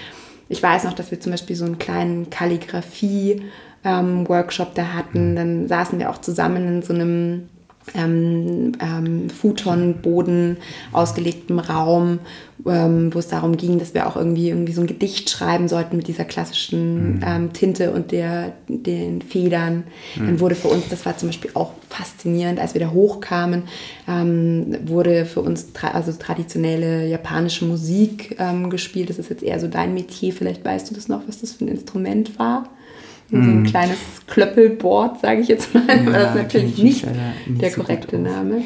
[0.48, 5.30] ich weiß noch, dass wir zum Beispiel so einen kleinen Kalligrafie-Workshop ähm, da hatten.
[5.30, 5.36] Mhm.
[5.36, 7.48] Dann saßen wir auch zusammen in so einem
[7.94, 10.56] ähm, ähm, Futonboden
[10.92, 12.20] ausgelegtem Raum,
[12.66, 15.96] ähm, wo es darum ging, dass wir auch irgendwie, irgendwie so ein Gedicht schreiben sollten
[15.96, 17.20] mit dieser klassischen mhm.
[17.26, 19.84] ähm, Tinte und der, den Federn.
[20.16, 20.26] Mhm.
[20.26, 23.64] Dann wurde für uns, das war zum Beispiel auch faszinierend, als wir da hochkamen,
[24.08, 29.10] ähm, wurde für uns tra also traditionelle japanische Musik ähm, gespielt.
[29.10, 31.64] Das ist jetzt eher so dein Metier, vielleicht weißt du das noch, was das für
[31.64, 32.68] ein Instrument war
[33.42, 33.66] so ein mhm.
[33.66, 35.86] kleines Klöppelboard, sage ich jetzt mal.
[35.86, 37.06] Ja, das ist natürlich nicht,
[37.46, 38.62] nicht, der so korrekte Name.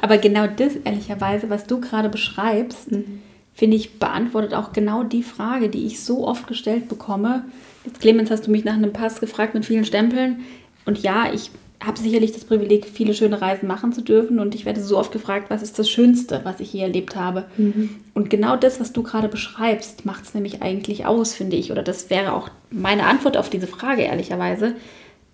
[0.00, 3.20] Aber genau das, ehrlicherweise, was du gerade beschreibst, mhm.
[3.54, 7.44] finde ich, beantwortet auch genau die Frage, die ich so oft gestellt bekomme.
[7.84, 10.40] Jetzt, Clemens, hast du mich nach einem Pass gefragt mit vielen Stempeln.
[10.86, 11.50] Und ja, ich
[11.82, 15.12] habe sicherlich das Privileg, viele schöne Reisen machen zu dürfen und ich werde so oft
[15.12, 17.44] gefragt, was ist das Schönste, was ich je erlebt habe.
[17.56, 17.90] Mhm.
[18.14, 21.72] Und genau das, was du gerade beschreibst, macht es nämlich eigentlich aus, finde ich.
[21.72, 24.74] Oder das wäre auch meine Antwort auf diese Frage, ehrlicherweise.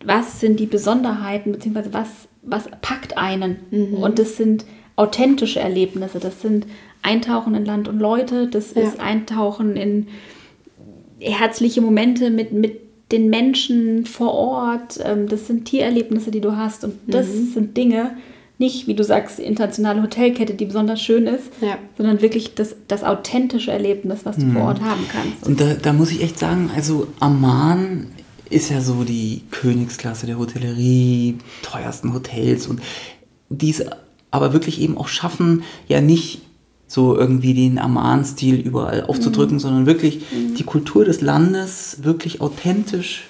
[0.04, 2.08] Was sind die Besonderheiten, beziehungsweise was,
[2.42, 3.58] was packt einen?
[3.70, 3.94] Mhm.
[3.94, 4.64] Und das sind
[4.96, 6.66] authentische Erlebnisse, das sind
[7.02, 8.82] Eintauchen in Land und Leute, das ja.
[8.82, 10.08] ist Eintauchen in
[11.20, 12.80] herzliche Momente mit, mit
[13.12, 15.00] den Menschen vor Ort.
[15.02, 16.84] Ähm, das sind Tiererlebnisse, die du hast.
[16.84, 17.52] Und das mhm.
[17.52, 18.12] sind Dinge,
[18.60, 21.78] nicht, wie du sagst, die internationale Hotelkette, die besonders schön ist, ja.
[21.96, 24.52] sondern wirklich das, das authentische Erlebnis, was du mhm.
[24.52, 25.46] vor Ort haben kannst.
[25.46, 28.08] Und da, da muss ich echt sagen, also Amman
[28.50, 32.82] ist ja so die Königsklasse der Hotellerie, teuersten Hotels und
[33.48, 33.96] diese
[34.30, 36.42] aber wirklich eben auch schaffen, ja nicht
[36.90, 39.60] so irgendwie den Amman-Stil überall aufzudrücken, mhm.
[39.60, 40.56] sondern wirklich mhm.
[40.56, 43.28] die Kultur des Landes wirklich authentisch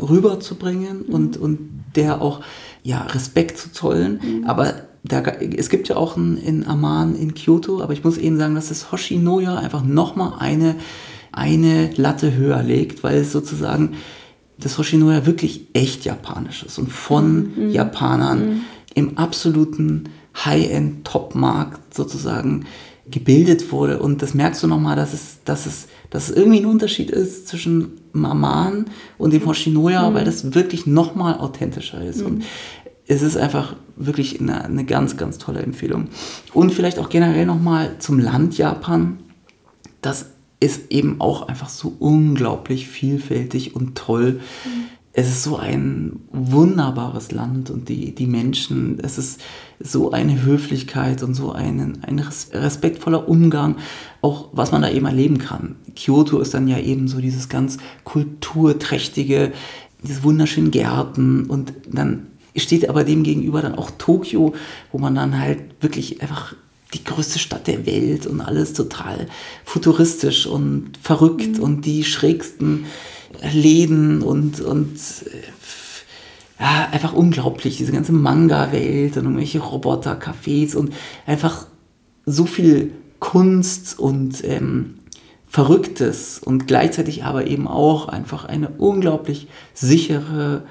[0.00, 1.12] rüberzubringen mhm.
[1.12, 1.58] und, und
[1.96, 2.40] der auch
[2.84, 4.20] ja, Respekt zu zollen.
[4.22, 4.44] Mhm.
[4.44, 8.54] Aber da, es gibt ja auch in Amman in Kyoto, aber ich muss eben sagen,
[8.54, 10.76] dass das Hoshinoya einfach nochmal eine,
[11.32, 13.94] eine Latte höher legt, weil es sozusagen
[14.56, 17.70] das Hoshinoya wirklich echt japanisch ist und von mhm.
[17.70, 18.60] Japanern mhm.
[18.94, 20.10] im absoluten
[20.44, 22.66] High-End-Top-Markt sozusagen
[23.10, 24.00] gebildet wurde.
[24.00, 27.48] Und das merkst du nochmal, dass es, dass, es, dass es irgendwie ein Unterschied ist
[27.48, 28.86] zwischen Maman
[29.18, 30.14] und dem Hoshinoya, mhm.
[30.14, 32.20] weil das wirklich nochmal authentischer ist.
[32.20, 32.26] Mhm.
[32.26, 32.44] Und
[33.06, 36.08] es ist einfach wirklich eine, eine, ganz, ganz tolle Empfehlung.
[36.54, 39.18] Und vielleicht auch generell nochmal zum Land Japan.
[40.00, 40.26] Das
[40.60, 44.40] ist eben auch einfach so unglaublich vielfältig und toll.
[44.64, 49.40] Mhm es ist so ein wunderbares Land und die, die Menschen, es ist
[49.80, 52.18] so eine Höflichkeit und so ein, ein
[52.52, 53.76] respektvoller Umgang,
[54.20, 55.76] auch was man da eben erleben kann.
[55.96, 59.52] Kyoto ist dann ja eben so dieses ganz kulturträchtige,
[60.04, 64.54] diese wunderschönen Gärten und dann steht aber dem gegenüber dann auch Tokio,
[64.92, 66.54] wo man dann halt wirklich einfach
[66.94, 69.26] die größte Stadt der Welt und alles total
[69.64, 71.62] futuristisch und verrückt mhm.
[71.62, 72.86] und die schrägsten
[73.52, 80.92] Läden und, und äh, ja, einfach unglaublich, diese ganze Manga-Welt und irgendwelche Roboter-Cafés und
[81.26, 81.66] einfach
[82.26, 84.94] so viel Kunst und ähm,
[85.46, 90.62] Verrücktes und gleichzeitig aber eben auch einfach eine unglaublich sichere,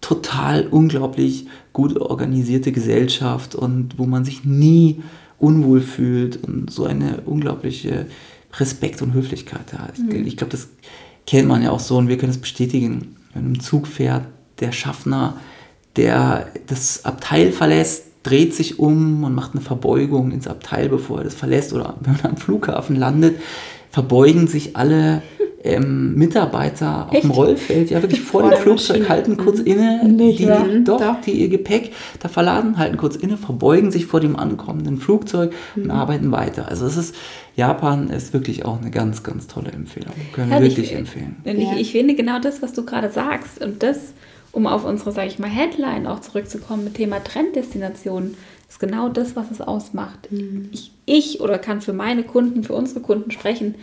[0.00, 5.02] total unglaublich gut organisierte Gesellschaft und wo man sich nie
[5.38, 8.06] unwohl fühlt und so eine unglaubliche
[8.58, 9.88] Respekt und Höflichkeit da.
[9.92, 10.26] Ich, mhm.
[10.26, 10.68] ich glaube, das
[11.26, 13.16] kennt man ja auch so und wir können es bestätigen.
[13.34, 14.24] Wenn im Zug fährt,
[14.60, 15.36] der Schaffner,
[15.96, 21.24] der das Abteil verlässt, dreht sich um und macht eine Verbeugung ins Abteil, bevor er
[21.24, 21.72] das verlässt.
[21.72, 23.40] Oder wenn man am Flughafen landet,
[23.90, 25.22] verbeugen sich alle
[25.66, 27.16] ähm, Mitarbeiter Echt?
[27.16, 29.08] auf dem Rollfeld, ja wirklich vor, vor dem Flugzeug, Maschine.
[29.08, 29.66] halten kurz mhm.
[29.66, 30.64] inne, Nicht, die, ja.
[30.84, 34.98] doch, doch, die ihr Gepäck da verladen, halten kurz inne, verbeugen sich vor dem ankommenden
[34.98, 35.84] Flugzeug mhm.
[35.84, 36.68] und arbeiten weiter.
[36.68, 37.14] Also es ist,
[37.56, 40.14] Japan ist wirklich auch eine ganz, ganz tolle Empfehlung.
[40.32, 41.36] Können wir wirklich ich, empfehlen.
[41.44, 44.12] Ich, ich finde genau das, was du gerade sagst und das,
[44.52, 48.36] um auf unsere, sage ich mal, Headline auch zurückzukommen mit Thema Trenddestinationen,
[48.68, 50.30] ist genau das, was es ausmacht.
[50.30, 50.68] Mhm.
[50.72, 53.76] Ich, ich oder kann für meine Kunden, für unsere Kunden sprechen,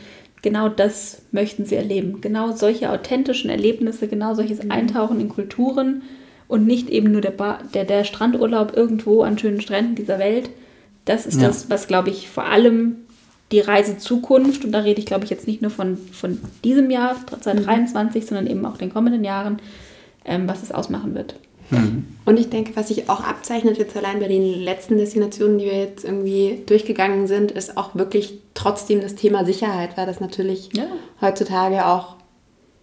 [0.44, 2.22] genau das möchten sie erleben.
[2.22, 4.70] Genau solche authentischen Erlebnisse, genau solches mhm.
[4.72, 6.04] Eintauchen in Kulturen
[6.48, 10.52] und nicht eben nur der, Bar, der, der Strandurlaub irgendwo an schönen Stränden dieser Welt.
[11.06, 11.48] Das ist ja.
[11.48, 12.98] das, was, glaube ich, vor allem
[13.52, 16.92] die Reise Zukunft, und da rede ich, glaube ich, jetzt nicht nur von, von diesem
[16.92, 18.28] Jahr 2023, mhm.
[18.28, 19.60] sondern eben auch den kommenden Jahren,
[20.26, 21.36] ähm, was es ausmachen wird.
[21.70, 22.06] Mhm.
[22.26, 25.78] Und ich denke, was sich auch abzeichnet jetzt allein bei den letzten Destinationen, die wir
[25.78, 30.86] jetzt irgendwie durchgegangen sind, ist auch wirklich trotzdem das Thema Sicherheit, weil das natürlich ja.
[31.22, 32.16] heutzutage auch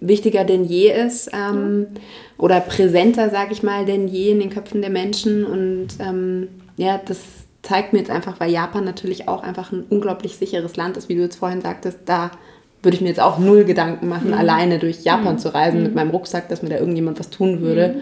[0.00, 2.00] wichtiger denn je ist ähm, ja.
[2.38, 5.44] oder präsenter, sage ich mal, denn je in den Köpfen der Menschen.
[5.44, 7.18] Und ähm, ja, das
[7.62, 11.14] zeigt mir jetzt einfach, weil Japan natürlich auch einfach ein unglaublich sicheres Land ist, wie
[11.14, 12.30] du jetzt vorhin sagtest, da
[12.82, 14.34] würde ich mir jetzt auch null Gedanken machen, mhm.
[14.34, 15.38] alleine durch Japan mhm.
[15.38, 15.84] zu reisen mhm.
[15.84, 17.96] mit meinem Rucksack, dass mir da irgendjemand was tun würde.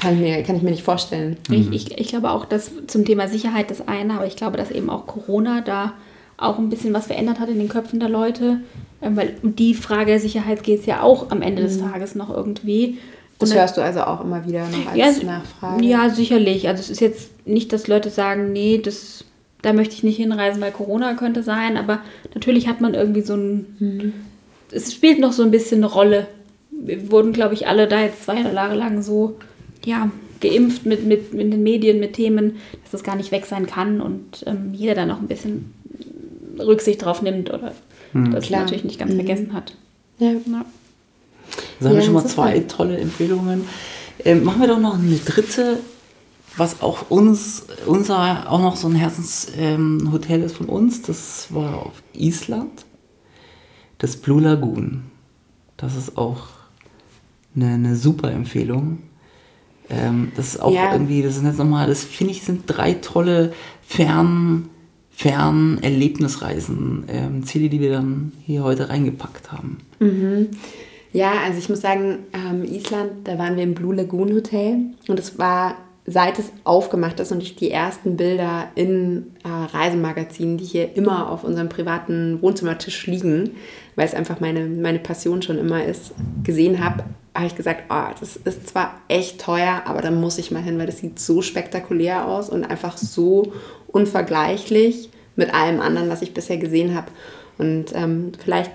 [0.00, 0.06] Mhm.
[0.06, 1.36] Kann ich, mir, kann ich mir nicht vorstellen.
[1.50, 1.72] Ich, mhm.
[1.72, 4.90] ich, ich glaube auch, dass zum Thema Sicherheit das eine, aber ich glaube, dass eben
[4.90, 5.92] auch Corona da
[6.36, 8.60] auch ein bisschen was verändert hat in den Köpfen der Leute.
[9.02, 11.66] Ähm, weil um die Frage der Sicherheit geht es ja auch am Ende mhm.
[11.66, 12.98] des Tages noch irgendwie.
[13.38, 15.84] Das hörst du also auch immer wieder noch als ja, Nachfrage?
[15.84, 16.68] Ja, sicherlich.
[16.68, 19.24] Also es ist jetzt nicht, dass Leute sagen, nee, das,
[19.62, 22.00] da möchte ich nicht hinreisen, weil Corona könnte sein, aber
[22.34, 23.76] natürlich hat man irgendwie so ein...
[23.78, 24.12] Mhm.
[24.72, 26.26] Es spielt noch so ein bisschen eine Rolle.
[26.70, 29.36] Wir wurden, glaube ich, alle da jetzt zwei Jahre lang so
[29.84, 33.66] ja, geimpft mit, mit, mit den Medien, mit Themen, dass das gar nicht weg sein
[33.66, 35.74] kann und ähm, jeder da noch ein bisschen
[36.58, 37.72] Rücksicht drauf nimmt oder
[38.12, 38.32] mhm.
[38.32, 38.62] das Klar.
[38.62, 39.16] natürlich nicht ganz mhm.
[39.16, 39.74] vergessen hat.
[40.18, 40.32] Ja.
[40.32, 40.64] ja.
[41.78, 43.64] Das haben ja, wir schon mal zwei tolle Empfehlungen.
[44.24, 45.78] Ähm, machen wir doch noch eine dritte,
[46.56, 51.02] was auch uns, unser, auch noch so ein Herzenshotel ähm, ist von uns.
[51.02, 52.84] Das war auf Island.
[53.98, 55.04] Das Blue Lagoon.
[55.76, 56.48] Das ist auch
[57.56, 58.98] eine, eine super Empfehlung.
[59.90, 60.92] Ähm, das ist auch ja.
[60.92, 64.70] irgendwie, das sind jetzt nochmal, das finde ich, sind drei tolle Fern,
[65.10, 69.78] Fernerlebnisreisen, ähm, Ziele, die wir dann hier heute reingepackt haben.
[69.98, 70.48] Mhm.
[71.12, 74.76] Ja, also ich muss sagen, ähm, Island, da waren wir im Blue Lagoon Hotel
[75.08, 75.74] und es war,
[76.06, 81.30] seit es aufgemacht ist und ich die ersten Bilder in äh, Reisemagazinen, die hier immer
[81.30, 83.50] auf unserem privaten Wohnzimmertisch liegen,
[83.96, 86.12] weil es einfach meine, meine Passion schon immer ist,
[86.44, 90.50] gesehen habe, habe ich gesagt, oh, das ist zwar echt teuer, aber da muss ich
[90.50, 93.52] mal hin, weil das sieht so spektakulär aus und einfach so
[93.88, 97.06] unvergleichlich mit allem anderen, was ich bisher gesehen habe.
[97.58, 98.72] Und ähm, vielleicht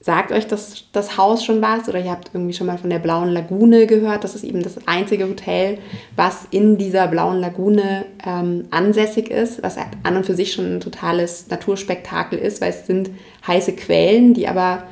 [0.00, 3.00] sagt euch das, das Haus schon was oder ihr habt irgendwie schon mal von der
[3.00, 4.24] Blauen Lagune gehört.
[4.24, 5.78] Das ist eben das einzige Hotel,
[6.16, 10.80] was in dieser Blauen Lagune ähm, ansässig ist, was an und für sich schon ein
[10.80, 13.10] totales Naturspektakel ist, weil es sind
[13.46, 14.84] heiße Quellen, die aber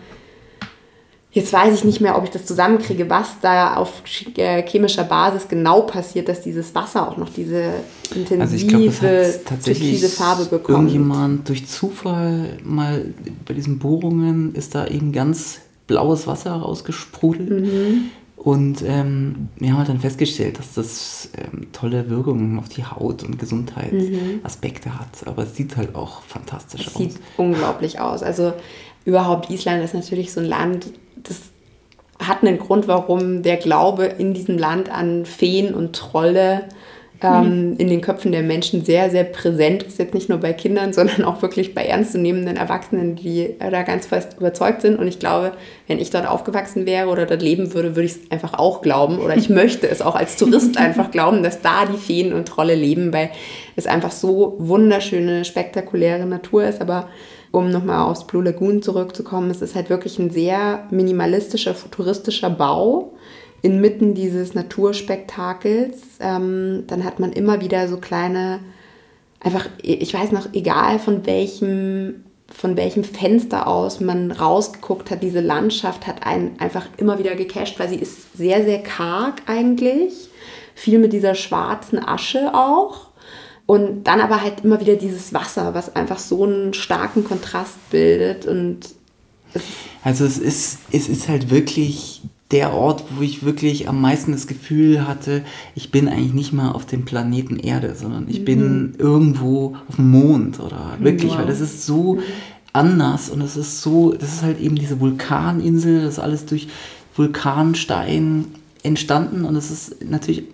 [1.36, 4.02] Jetzt weiß ich nicht mehr, ob ich das zusammenkriege, was da auf
[4.38, 7.74] äh, chemischer Basis genau passiert, dass dieses Wasser auch noch diese
[8.14, 10.70] intensive, also ich glaub, türkise Farbe bekommt.
[10.70, 13.04] Irgendjemand durch Zufall mal
[13.44, 17.66] bei diesen Bohrungen ist da eben ganz blaues Wasser rausgesprudelt.
[17.66, 18.04] Mhm.
[18.38, 23.24] Und ähm, wir haben halt dann festgestellt, dass das ähm, tolle Wirkungen auf die Haut
[23.24, 24.98] und Gesundheitsaspekte mhm.
[25.00, 25.26] hat.
[25.26, 27.02] Aber es sieht halt auch fantastisch es aus.
[27.02, 28.22] Sieht unglaublich aus.
[28.22, 28.54] Also
[29.04, 30.86] überhaupt Island ist natürlich so ein Land,
[31.28, 31.40] das
[32.18, 36.68] hat einen Grund, warum der Glaube in diesem Land an Feen und Trolle
[37.22, 37.76] ähm, mhm.
[37.78, 39.98] in den Köpfen der Menschen sehr, sehr präsent ist.
[39.98, 44.36] Jetzt nicht nur bei Kindern, sondern auch wirklich bei ernstzunehmenden Erwachsenen, die da ganz fest
[44.38, 44.98] überzeugt sind.
[44.98, 45.52] Und ich glaube,
[45.86, 49.18] wenn ich dort aufgewachsen wäre oder dort leben würde, würde ich es einfach auch glauben.
[49.18, 52.74] Oder ich möchte es auch als Tourist einfach glauben, dass da die Feen und Trolle
[52.74, 53.30] leben, weil
[53.76, 56.80] es einfach so wunderschöne, spektakuläre Natur ist.
[56.80, 57.08] Aber
[57.50, 63.12] um nochmal aufs Blue Lagoon zurückzukommen, es ist halt wirklich ein sehr minimalistischer, futuristischer Bau
[63.66, 65.96] inmitten dieses Naturspektakels.
[66.20, 68.60] Ähm, dann hat man immer wieder so kleine,
[69.40, 75.40] einfach, ich weiß noch, egal von welchem von welchem Fenster aus man rausgeguckt hat, diese
[75.40, 80.28] Landschaft hat einen einfach immer wieder gecasht, weil sie ist sehr, sehr karg eigentlich.
[80.76, 83.08] Viel mit dieser schwarzen Asche auch.
[83.66, 88.46] Und dann aber halt immer wieder dieses Wasser, was einfach so einen starken Kontrast bildet.
[88.46, 88.94] Und
[90.04, 92.22] also es ist, es ist halt wirklich
[92.52, 95.42] der Ort, wo ich wirklich am meisten das Gefühl hatte,
[95.74, 98.44] ich bin eigentlich nicht mal auf dem Planeten Erde, sondern ich mhm.
[98.44, 101.38] bin irgendwo auf dem Mond oder wirklich, wow.
[101.38, 102.20] weil das ist so
[102.72, 106.68] anders und es ist so, das ist halt eben diese Vulkaninsel, das ist alles durch
[107.16, 108.46] Vulkanstein
[108.82, 110.44] entstanden und es ist natürlich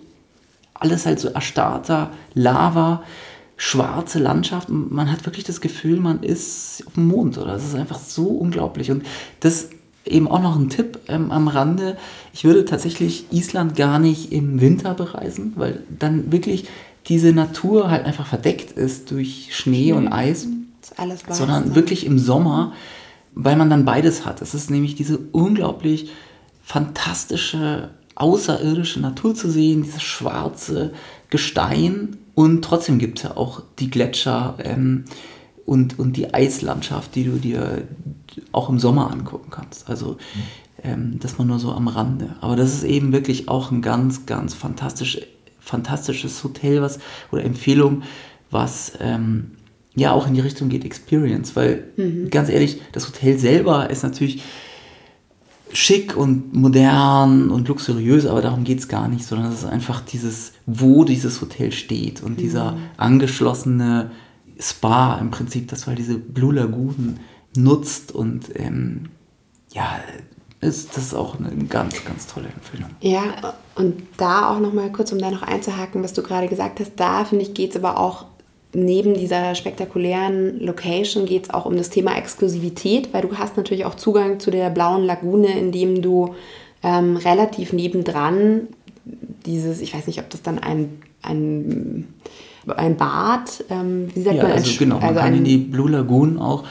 [0.73, 3.03] alles halt so erstarrter Lava,
[3.55, 7.65] schwarze Landschaft und man hat wirklich das Gefühl, man ist auf dem Mond oder es
[7.65, 9.03] ist einfach so unglaublich und
[9.41, 9.69] das
[10.05, 11.97] eben auch noch ein Tipp ähm, am Rande.
[12.33, 16.67] Ich würde tatsächlich Island gar nicht im Winter bereisen, weil dann wirklich
[17.07, 19.97] diese Natur halt einfach verdeckt ist durch Schnee mhm.
[19.97, 20.47] und Eis.
[20.97, 21.75] Alles weiß, sondern ne?
[21.75, 22.73] wirklich im Sommer,
[23.33, 24.41] weil man dann beides hat.
[24.41, 26.11] Es ist nämlich diese unglaublich
[26.61, 30.93] fantastische, außerirdische Natur zu sehen, dieses schwarze
[31.29, 34.55] Gestein und trotzdem gibt es ja auch die Gletscher.
[34.59, 35.05] Ähm,
[35.65, 37.83] und, und die Eislandschaft, die du dir
[38.51, 39.89] auch im Sommer angucken kannst.
[39.89, 40.17] Also
[40.83, 42.35] ähm, das mal nur so am Rande.
[42.41, 45.19] Aber das ist eben wirklich auch ein ganz, ganz fantastisch,
[45.59, 46.99] fantastisches Hotel, was
[47.31, 48.03] oder Empfehlung,
[48.51, 49.51] was ähm,
[49.95, 51.55] ja auch in die Richtung geht, Experience.
[51.55, 52.29] Weil mhm.
[52.29, 54.43] ganz ehrlich, das Hotel selber ist natürlich
[55.71, 60.01] schick und modern und luxuriös, aber darum geht es gar nicht, sondern es ist einfach
[60.01, 62.41] dieses, wo dieses Hotel steht und mhm.
[62.41, 64.11] dieser angeschlossene
[64.59, 67.19] Spa im Prinzip, das weil diese Blue Lagoon
[67.55, 69.09] nutzt und ähm,
[69.73, 69.99] ja,
[70.61, 72.89] ist das auch eine ganz, ganz tolle Empfehlung.
[73.01, 76.93] Ja, und da auch nochmal kurz, um da noch einzuhaken, was du gerade gesagt hast,
[76.95, 78.25] da finde ich, geht es aber auch
[78.73, 83.85] neben dieser spektakulären Location geht es auch um das Thema Exklusivität, weil du hast natürlich
[83.85, 86.33] auch Zugang zu der blauen Lagune, indem du
[86.81, 88.67] ähm, relativ nebendran
[89.45, 92.13] dieses, ich weiß nicht, ob das dann ein, ein
[92.67, 94.51] ein Bad, ähm, wie sagt ja, man?
[94.53, 96.63] Also genau, man also kann in die Blue Lagoon auch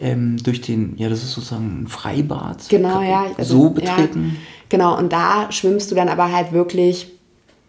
[0.00, 2.68] ähm, durch den, ja, das ist sozusagen ein Freibad.
[2.68, 3.26] Genau, ja.
[3.36, 4.32] Also, so betreten.
[4.34, 7.12] Ja, genau, und da schwimmst du dann aber halt wirklich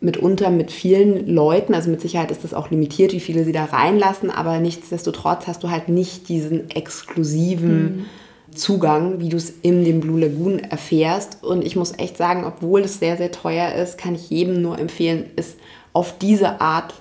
[0.02, 3.66] mitunter mit vielen Leuten, also mit Sicherheit ist das auch limitiert, wie viele sie da
[3.66, 8.06] reinlassen, aber nichtsdestotrotz hast du halt nicht diesen exklusiven mhm.
[8.56, 11.44] Zugang, wie du es in dem Blue Lagoon erfährst.
[11.44, 14.80] Und ich muss echt sagen, obwohl es sehr, sehr teuer ist, kann ich jedem nur
[14.80, 15.56] empfehlen, es
[15.94, 16.96] auf diese Art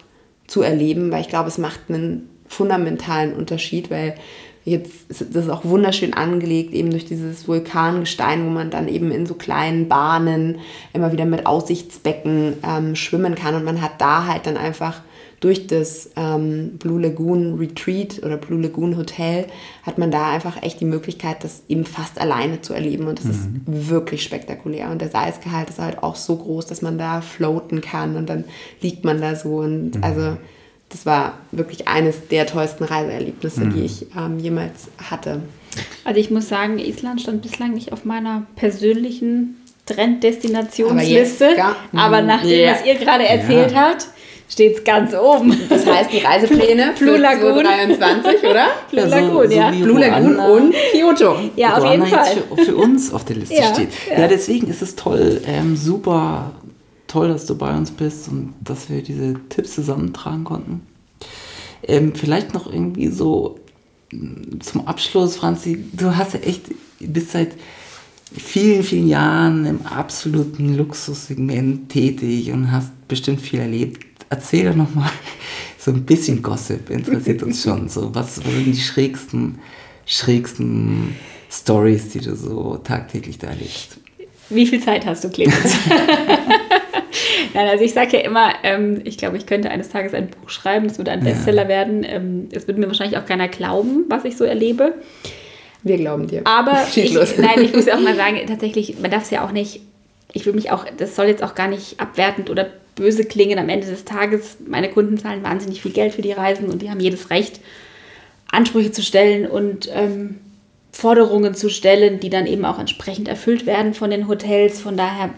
[0.49, 4.17] zu erleben, weil ich glaube, es macht einen fundamentalen Unterschied, weil
[4.65, 9.27] jetzt ist das auch wunderschön angelegt, eben durch dieses Vulkangestein, wo man dann eben in
[9.27, 10.59] so kleinen Bahnen
[10.93, 13.55] immer wieder mit Aussichtsbecken ähm, schwimmen kann.
[13.55, 15.03] Und man hat da halt dann einfach
[15.41, 19.47] durch das ähm, Blue Lagoon Retreat oder Blue Lagoon Hotel
[19.85, 23.07] hat man da einfach echt die Möglichkeit, das eben fast alleine zu erleben.
[23.07, 23.31] Und das mhm.
[23.67, 24.91] ist wirklich spektakulär.
[24.91, 28.45] Und der Salzgehalt ist halt auch so groß, dass man da floaten kann und dann
[28.81, 29.59] liegt man da so.
[29.59, 30.05] Und mhm.
[30.05, 30.37] also
[30.89, 33.75] das war wirklich eines der tollsten Reiseerlebnisse, mhm.
[33.75, 35.43] die ich ähm, jemals hatte.
[36.05, 41.57] Also ich muss sagen, Island stand bislang nicht auf meiner persönlichen Trenddestinationsliste.
[41.63, 42.73] Aber, aber nach dem, yeah.
[42.75, 43.91] was ihr gerade erzählt ja.
[43.91, 44.09] habt,
[44.49, 45.57] steht es ganz oben.
[45.69, 47.65] Das heißt, die Reisepläne für Blue Lagoon.
[47.65, 48.67] 2023, oder?
[48.91, 49.73] Blue ja, Lagoon, so, ja.
[49.73, 51.37] So Blue Lagoon und Kyoto.
[51.57, 52.27] Ja, auf jeden Fall.
[52.55, 53.91] Für, für, uns auf der Liste ja, steht.
[54.11, 54.21] Ja.
[54.21, 54.29] ja.
[54.29, 56.53] deswegen ist es toll, ähm, super
[57.07, 60.83] toll, dass du bei uns bist und dass wir diese Tipps zusammentragen konnten.
[61.83, 63.59] Ähm, vielleicht noch irgendwie so
[64.13, 66.67] mm, zum Abschluss, Franzi, du hast ja echt,
[67.01, 67.53] bist seit
[68.37, 75.11] vielen, vielen Jahren im absoluten Luxussegment tätig und hast bestimmt viel erlebt erzähl doch nochmal
[75.79, 77.89] so ein bisschen Gossip, interessiert uns schon.
[77.89, 79.59] So, was, was sind die schrägsten,
[80.07, 81.17] schrägsten
[81.51, 83.99] Stories, die du so tagtäglich da erlebst?
[84.51, 85.77] Wie viel Zeit hast du, Clemens?
[87.55, 90.49] Nein, also ich sage ja immer, ähm, ich glaube, ich könnte eines Tages ein Buch
[90.49, 91.69] schreiben, es würde ein Bestseller ja.
[91.69, 92.05] werden.
[92.05, 94.95] Ähm, es würde mir wahrscheinlich auch keiner glauben, was ich so erlebe.
[95.83, 96.43] Wir glauben dir.
[96.45, 99.53] Aber ich, nein, ich muss ja auch mal sagen, tatsächlich, man darf es ja auch
[99.53, 99.81] nicht,
[100.33, 102.69] ich will mich auch, das soll jetzt auch gar nicht abwertend oder
[102.99, 103.59] böse klingen.
[103.59, 106.91] Am Ende des Tages, meine Kunden zahlen wahnsinnig viel Geld für die Reisen und die
[106.91, 107.61] haben jedes Recht,
[108.51, 110.39] Ansprüche zu stellen und ähm,
[110.93, 114.81] Forderungen zu stellen, die dann eben auch entsprechend erfüllt werden von den Hotels.
[114.81, 115.31] Von daher,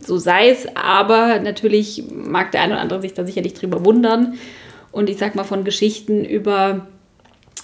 [0.00, 4.34] so sei es, aber natürlich mag der eine oder andere sich da sicherlich drüber wundern.
[4.92, 6.86] Und ich sag mal von Geschichten über,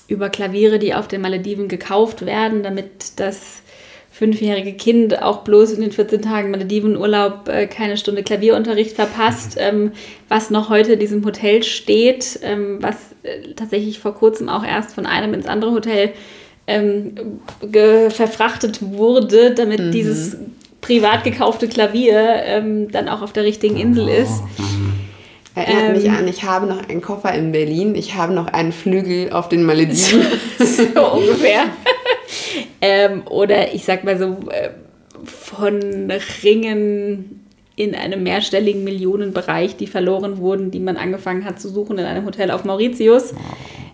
[0.09, 3.63] über Klaviere, die auf den Malediven gekauft werden, damit das
[4.19, 9.93] fünfjährige Kind auch bloß in den 14 Tagen Maledivenurlaub äh, keine Stunde Klavierunterricht verpasst, ähm,
[10.29, 14.93] was noch heute in diesem Hotel steht, ähm, was äh, tatsächlich vor kurzem auch erst
[14.93, 16.11] von einem ins andere Hotel
[16.67, 17.15] ähm,
[18.11, 19.93] verfrachtet wurde, damit mhm.
[19.93, 20.37] dieses
[20.81, 24.43] privat gekaufte Klavier ähm, dann auch auf der richtigen Insel ist.
[25.55, 28.73] Erinnert ähm, mich an, ich habe noch einen Koffer in Berlin, ich habe noch einen
[28.73, 30.23] Flügel auf den Malediven.
[30.59, 31.67] so ungefähr.
[32.81, 34.71] ähm, oder ich sag mal so, äh,
[35.25, 36.11] von
[36.43, 37.45] Ringen
[37.77, 42.25] in einem mehrstelligen Millionenbereich, die verloren wurden, die man angefangen hat zu suchen in einem
[42.25, 43.35] Hotel auf Mauritius.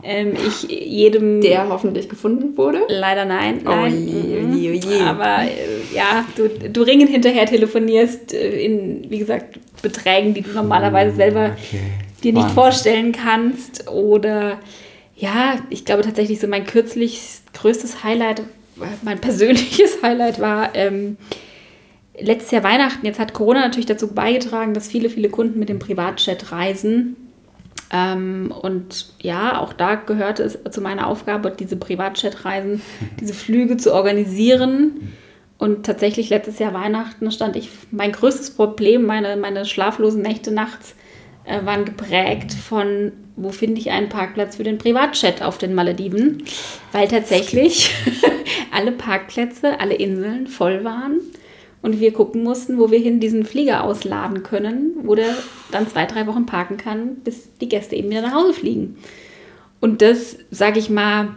[0.02, 1.40] Ähm, ich jedem.
[1.40, 2.80] Der hoffentlich gefunden wurde?
[2.88, 3.60] Leider nein.
[3.64, 4.06] Oh nein.
[4.06, 5.00] je, oh je, oh je.
[5.02, 10.50] Aber äh, ja, du, du Ringen hinterher telefonierst äh, in, wie gesagt, Beträgen, die du
[10.50, 11.80] normalerweise selber okay.
[12.22, 12.54] dir nicht Wahnsinn.
[12.54, 13.88] vorstellen kannst.
[13.90, 14.58] Oder
[15.16, 17.20] ja, ich glaube tatsächlich so mein kürzlich
[17.54, 18.42] größtes Highlight,
[19.02, 20.74] mein persönliches Highlight war.
[20.74, 21.16] Ähm,
[22.18, 25.78] letztes Jahr Weihnachten, jetzt hat Corona natürlich dazu beigetragen, dass viele, viele Kunden mit dem
[25.78, 27.16] Privatchat reisen.
[27.90, 32.82] Ähm, und ja, auch da gehörte es zu meiner Aufgabe, diese Privatchat-Reisen,
[33.20, 35.12] diese Flüge zu organisieren.
[35.58, 40.94] Und tatsächlich letztes Jahr Weihnachten stand ich, mein größtes Problem, meine, meine schlaflosen Nächte nachts
[41.44, 46.44] äh, waren geprägt von, wo finde ich einen Parkplatz für den Privatchat auf den Malediven,
[46.92, 47.92] weil tatsächlich
[48.70, 51.20] alle Parkplätze, alle Inseln voll waren
[51.82, 55.34] und wir gucken mussten, wo wir hin diesen Flieger ausladen können, wo der
[55.70, 58.96] dann zwei, drei Wochen parken kann, bis die Gäste eben wieder nach Hause fliegen.
[59.80, 61.34] Und das, sage ich mal,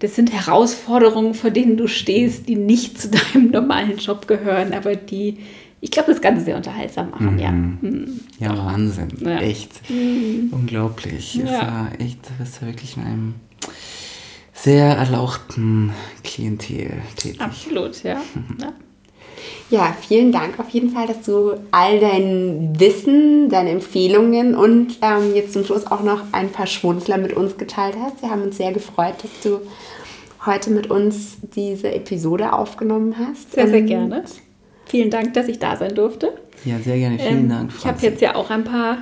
[0.00, 4.94] das sind Herausforderungen, vor denen du stehst, die nicht zu deinem normalen Job gehören, aber
[4.94, 5.38] die,
[5.80, 7.38] ich glaube, das Ganze sehr unterhaltsam machen, mhm.
[7.38, 7.50] ja.
[7.52, 8.20] Mhm.
[8.38, 9.08] Ja, Wahnsinn.
[9.20, 9.38] Ja.
[9.38, 9.88] Echt.
[9.90, 10.48] Mhm.
[10.52, 11.34] Unglaublich.
[11.34, 11.44] Ja.
[11.44, 13.34] Ist ja echt, du bist ja wirklich in einem
[14.52, 15.92] sehr erlauchten
[16.24, 17.40] Klientel tätig.
[17.40, 18.20] Absolut, ja.
[18.60, 18.72] ja.
[19.70, 25.34] Ja, vielen Dank auf jeden Fall, dass du all dein Wissen, deine Empfehlungen und ähm,
[25.34, 28.22] jetzt zum Schluss auch noch ein paar Schmunzler mit uns geteilt hast.
[28.22, 29.60] Wir haben uns sehr gefreut, dass du
[30.46, 33.52] heute mit uns diese Episode aufgenommen hast.
[33.52, 34.24] Sehr, sehr gerne.
[34.88, 36.32] Vielen Dank, dass ich da sein durfte.
[36.64, 37.18] Ja, sehr gerne.
[37.18, 37.72] Vielen ähm, Dank.
[37.72, 37.78] Franzi.
[37.78, 38.98] Ich habe jetzt ja auch ein paar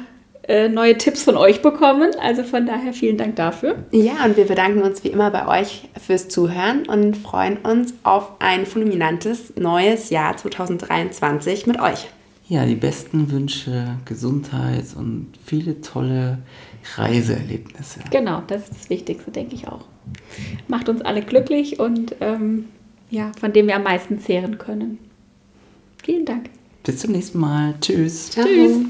[0.48, 2.10] äh, neue Tipps von euch bekommen.
[2.20, 3.76] Also von daher vielen Dank dafür.
[3.90, 8.32] Ja, und wir bedanken uns wie immer bei euch fürs Zuhören und freuen uns auf
[8.38, 12.08] ein fulminantes neues Jahr 2023 mit euch.
[12.48, 16.38] Ja, die besten Wünsche, Gesundheit und viele tolle
[16.94, 18.00] Reiseerlebnisse.
[18.10, 19.84] Genau, das ist das Wichtigste, denke ich auch.
[20.68, 22.66] Macht uns alle glücklich und ähm,
[23.10, 24.98] ja, von dem wir am meisten zehren können.
[26.06, 26.50] Vielen Dank.
[26.84, 27.74] Bis zum nächsten Mal.
[27.80, 28.30] Tschüss.
[28.30, 28.46] Ciao.
[28.46, 28.86] Tschüss.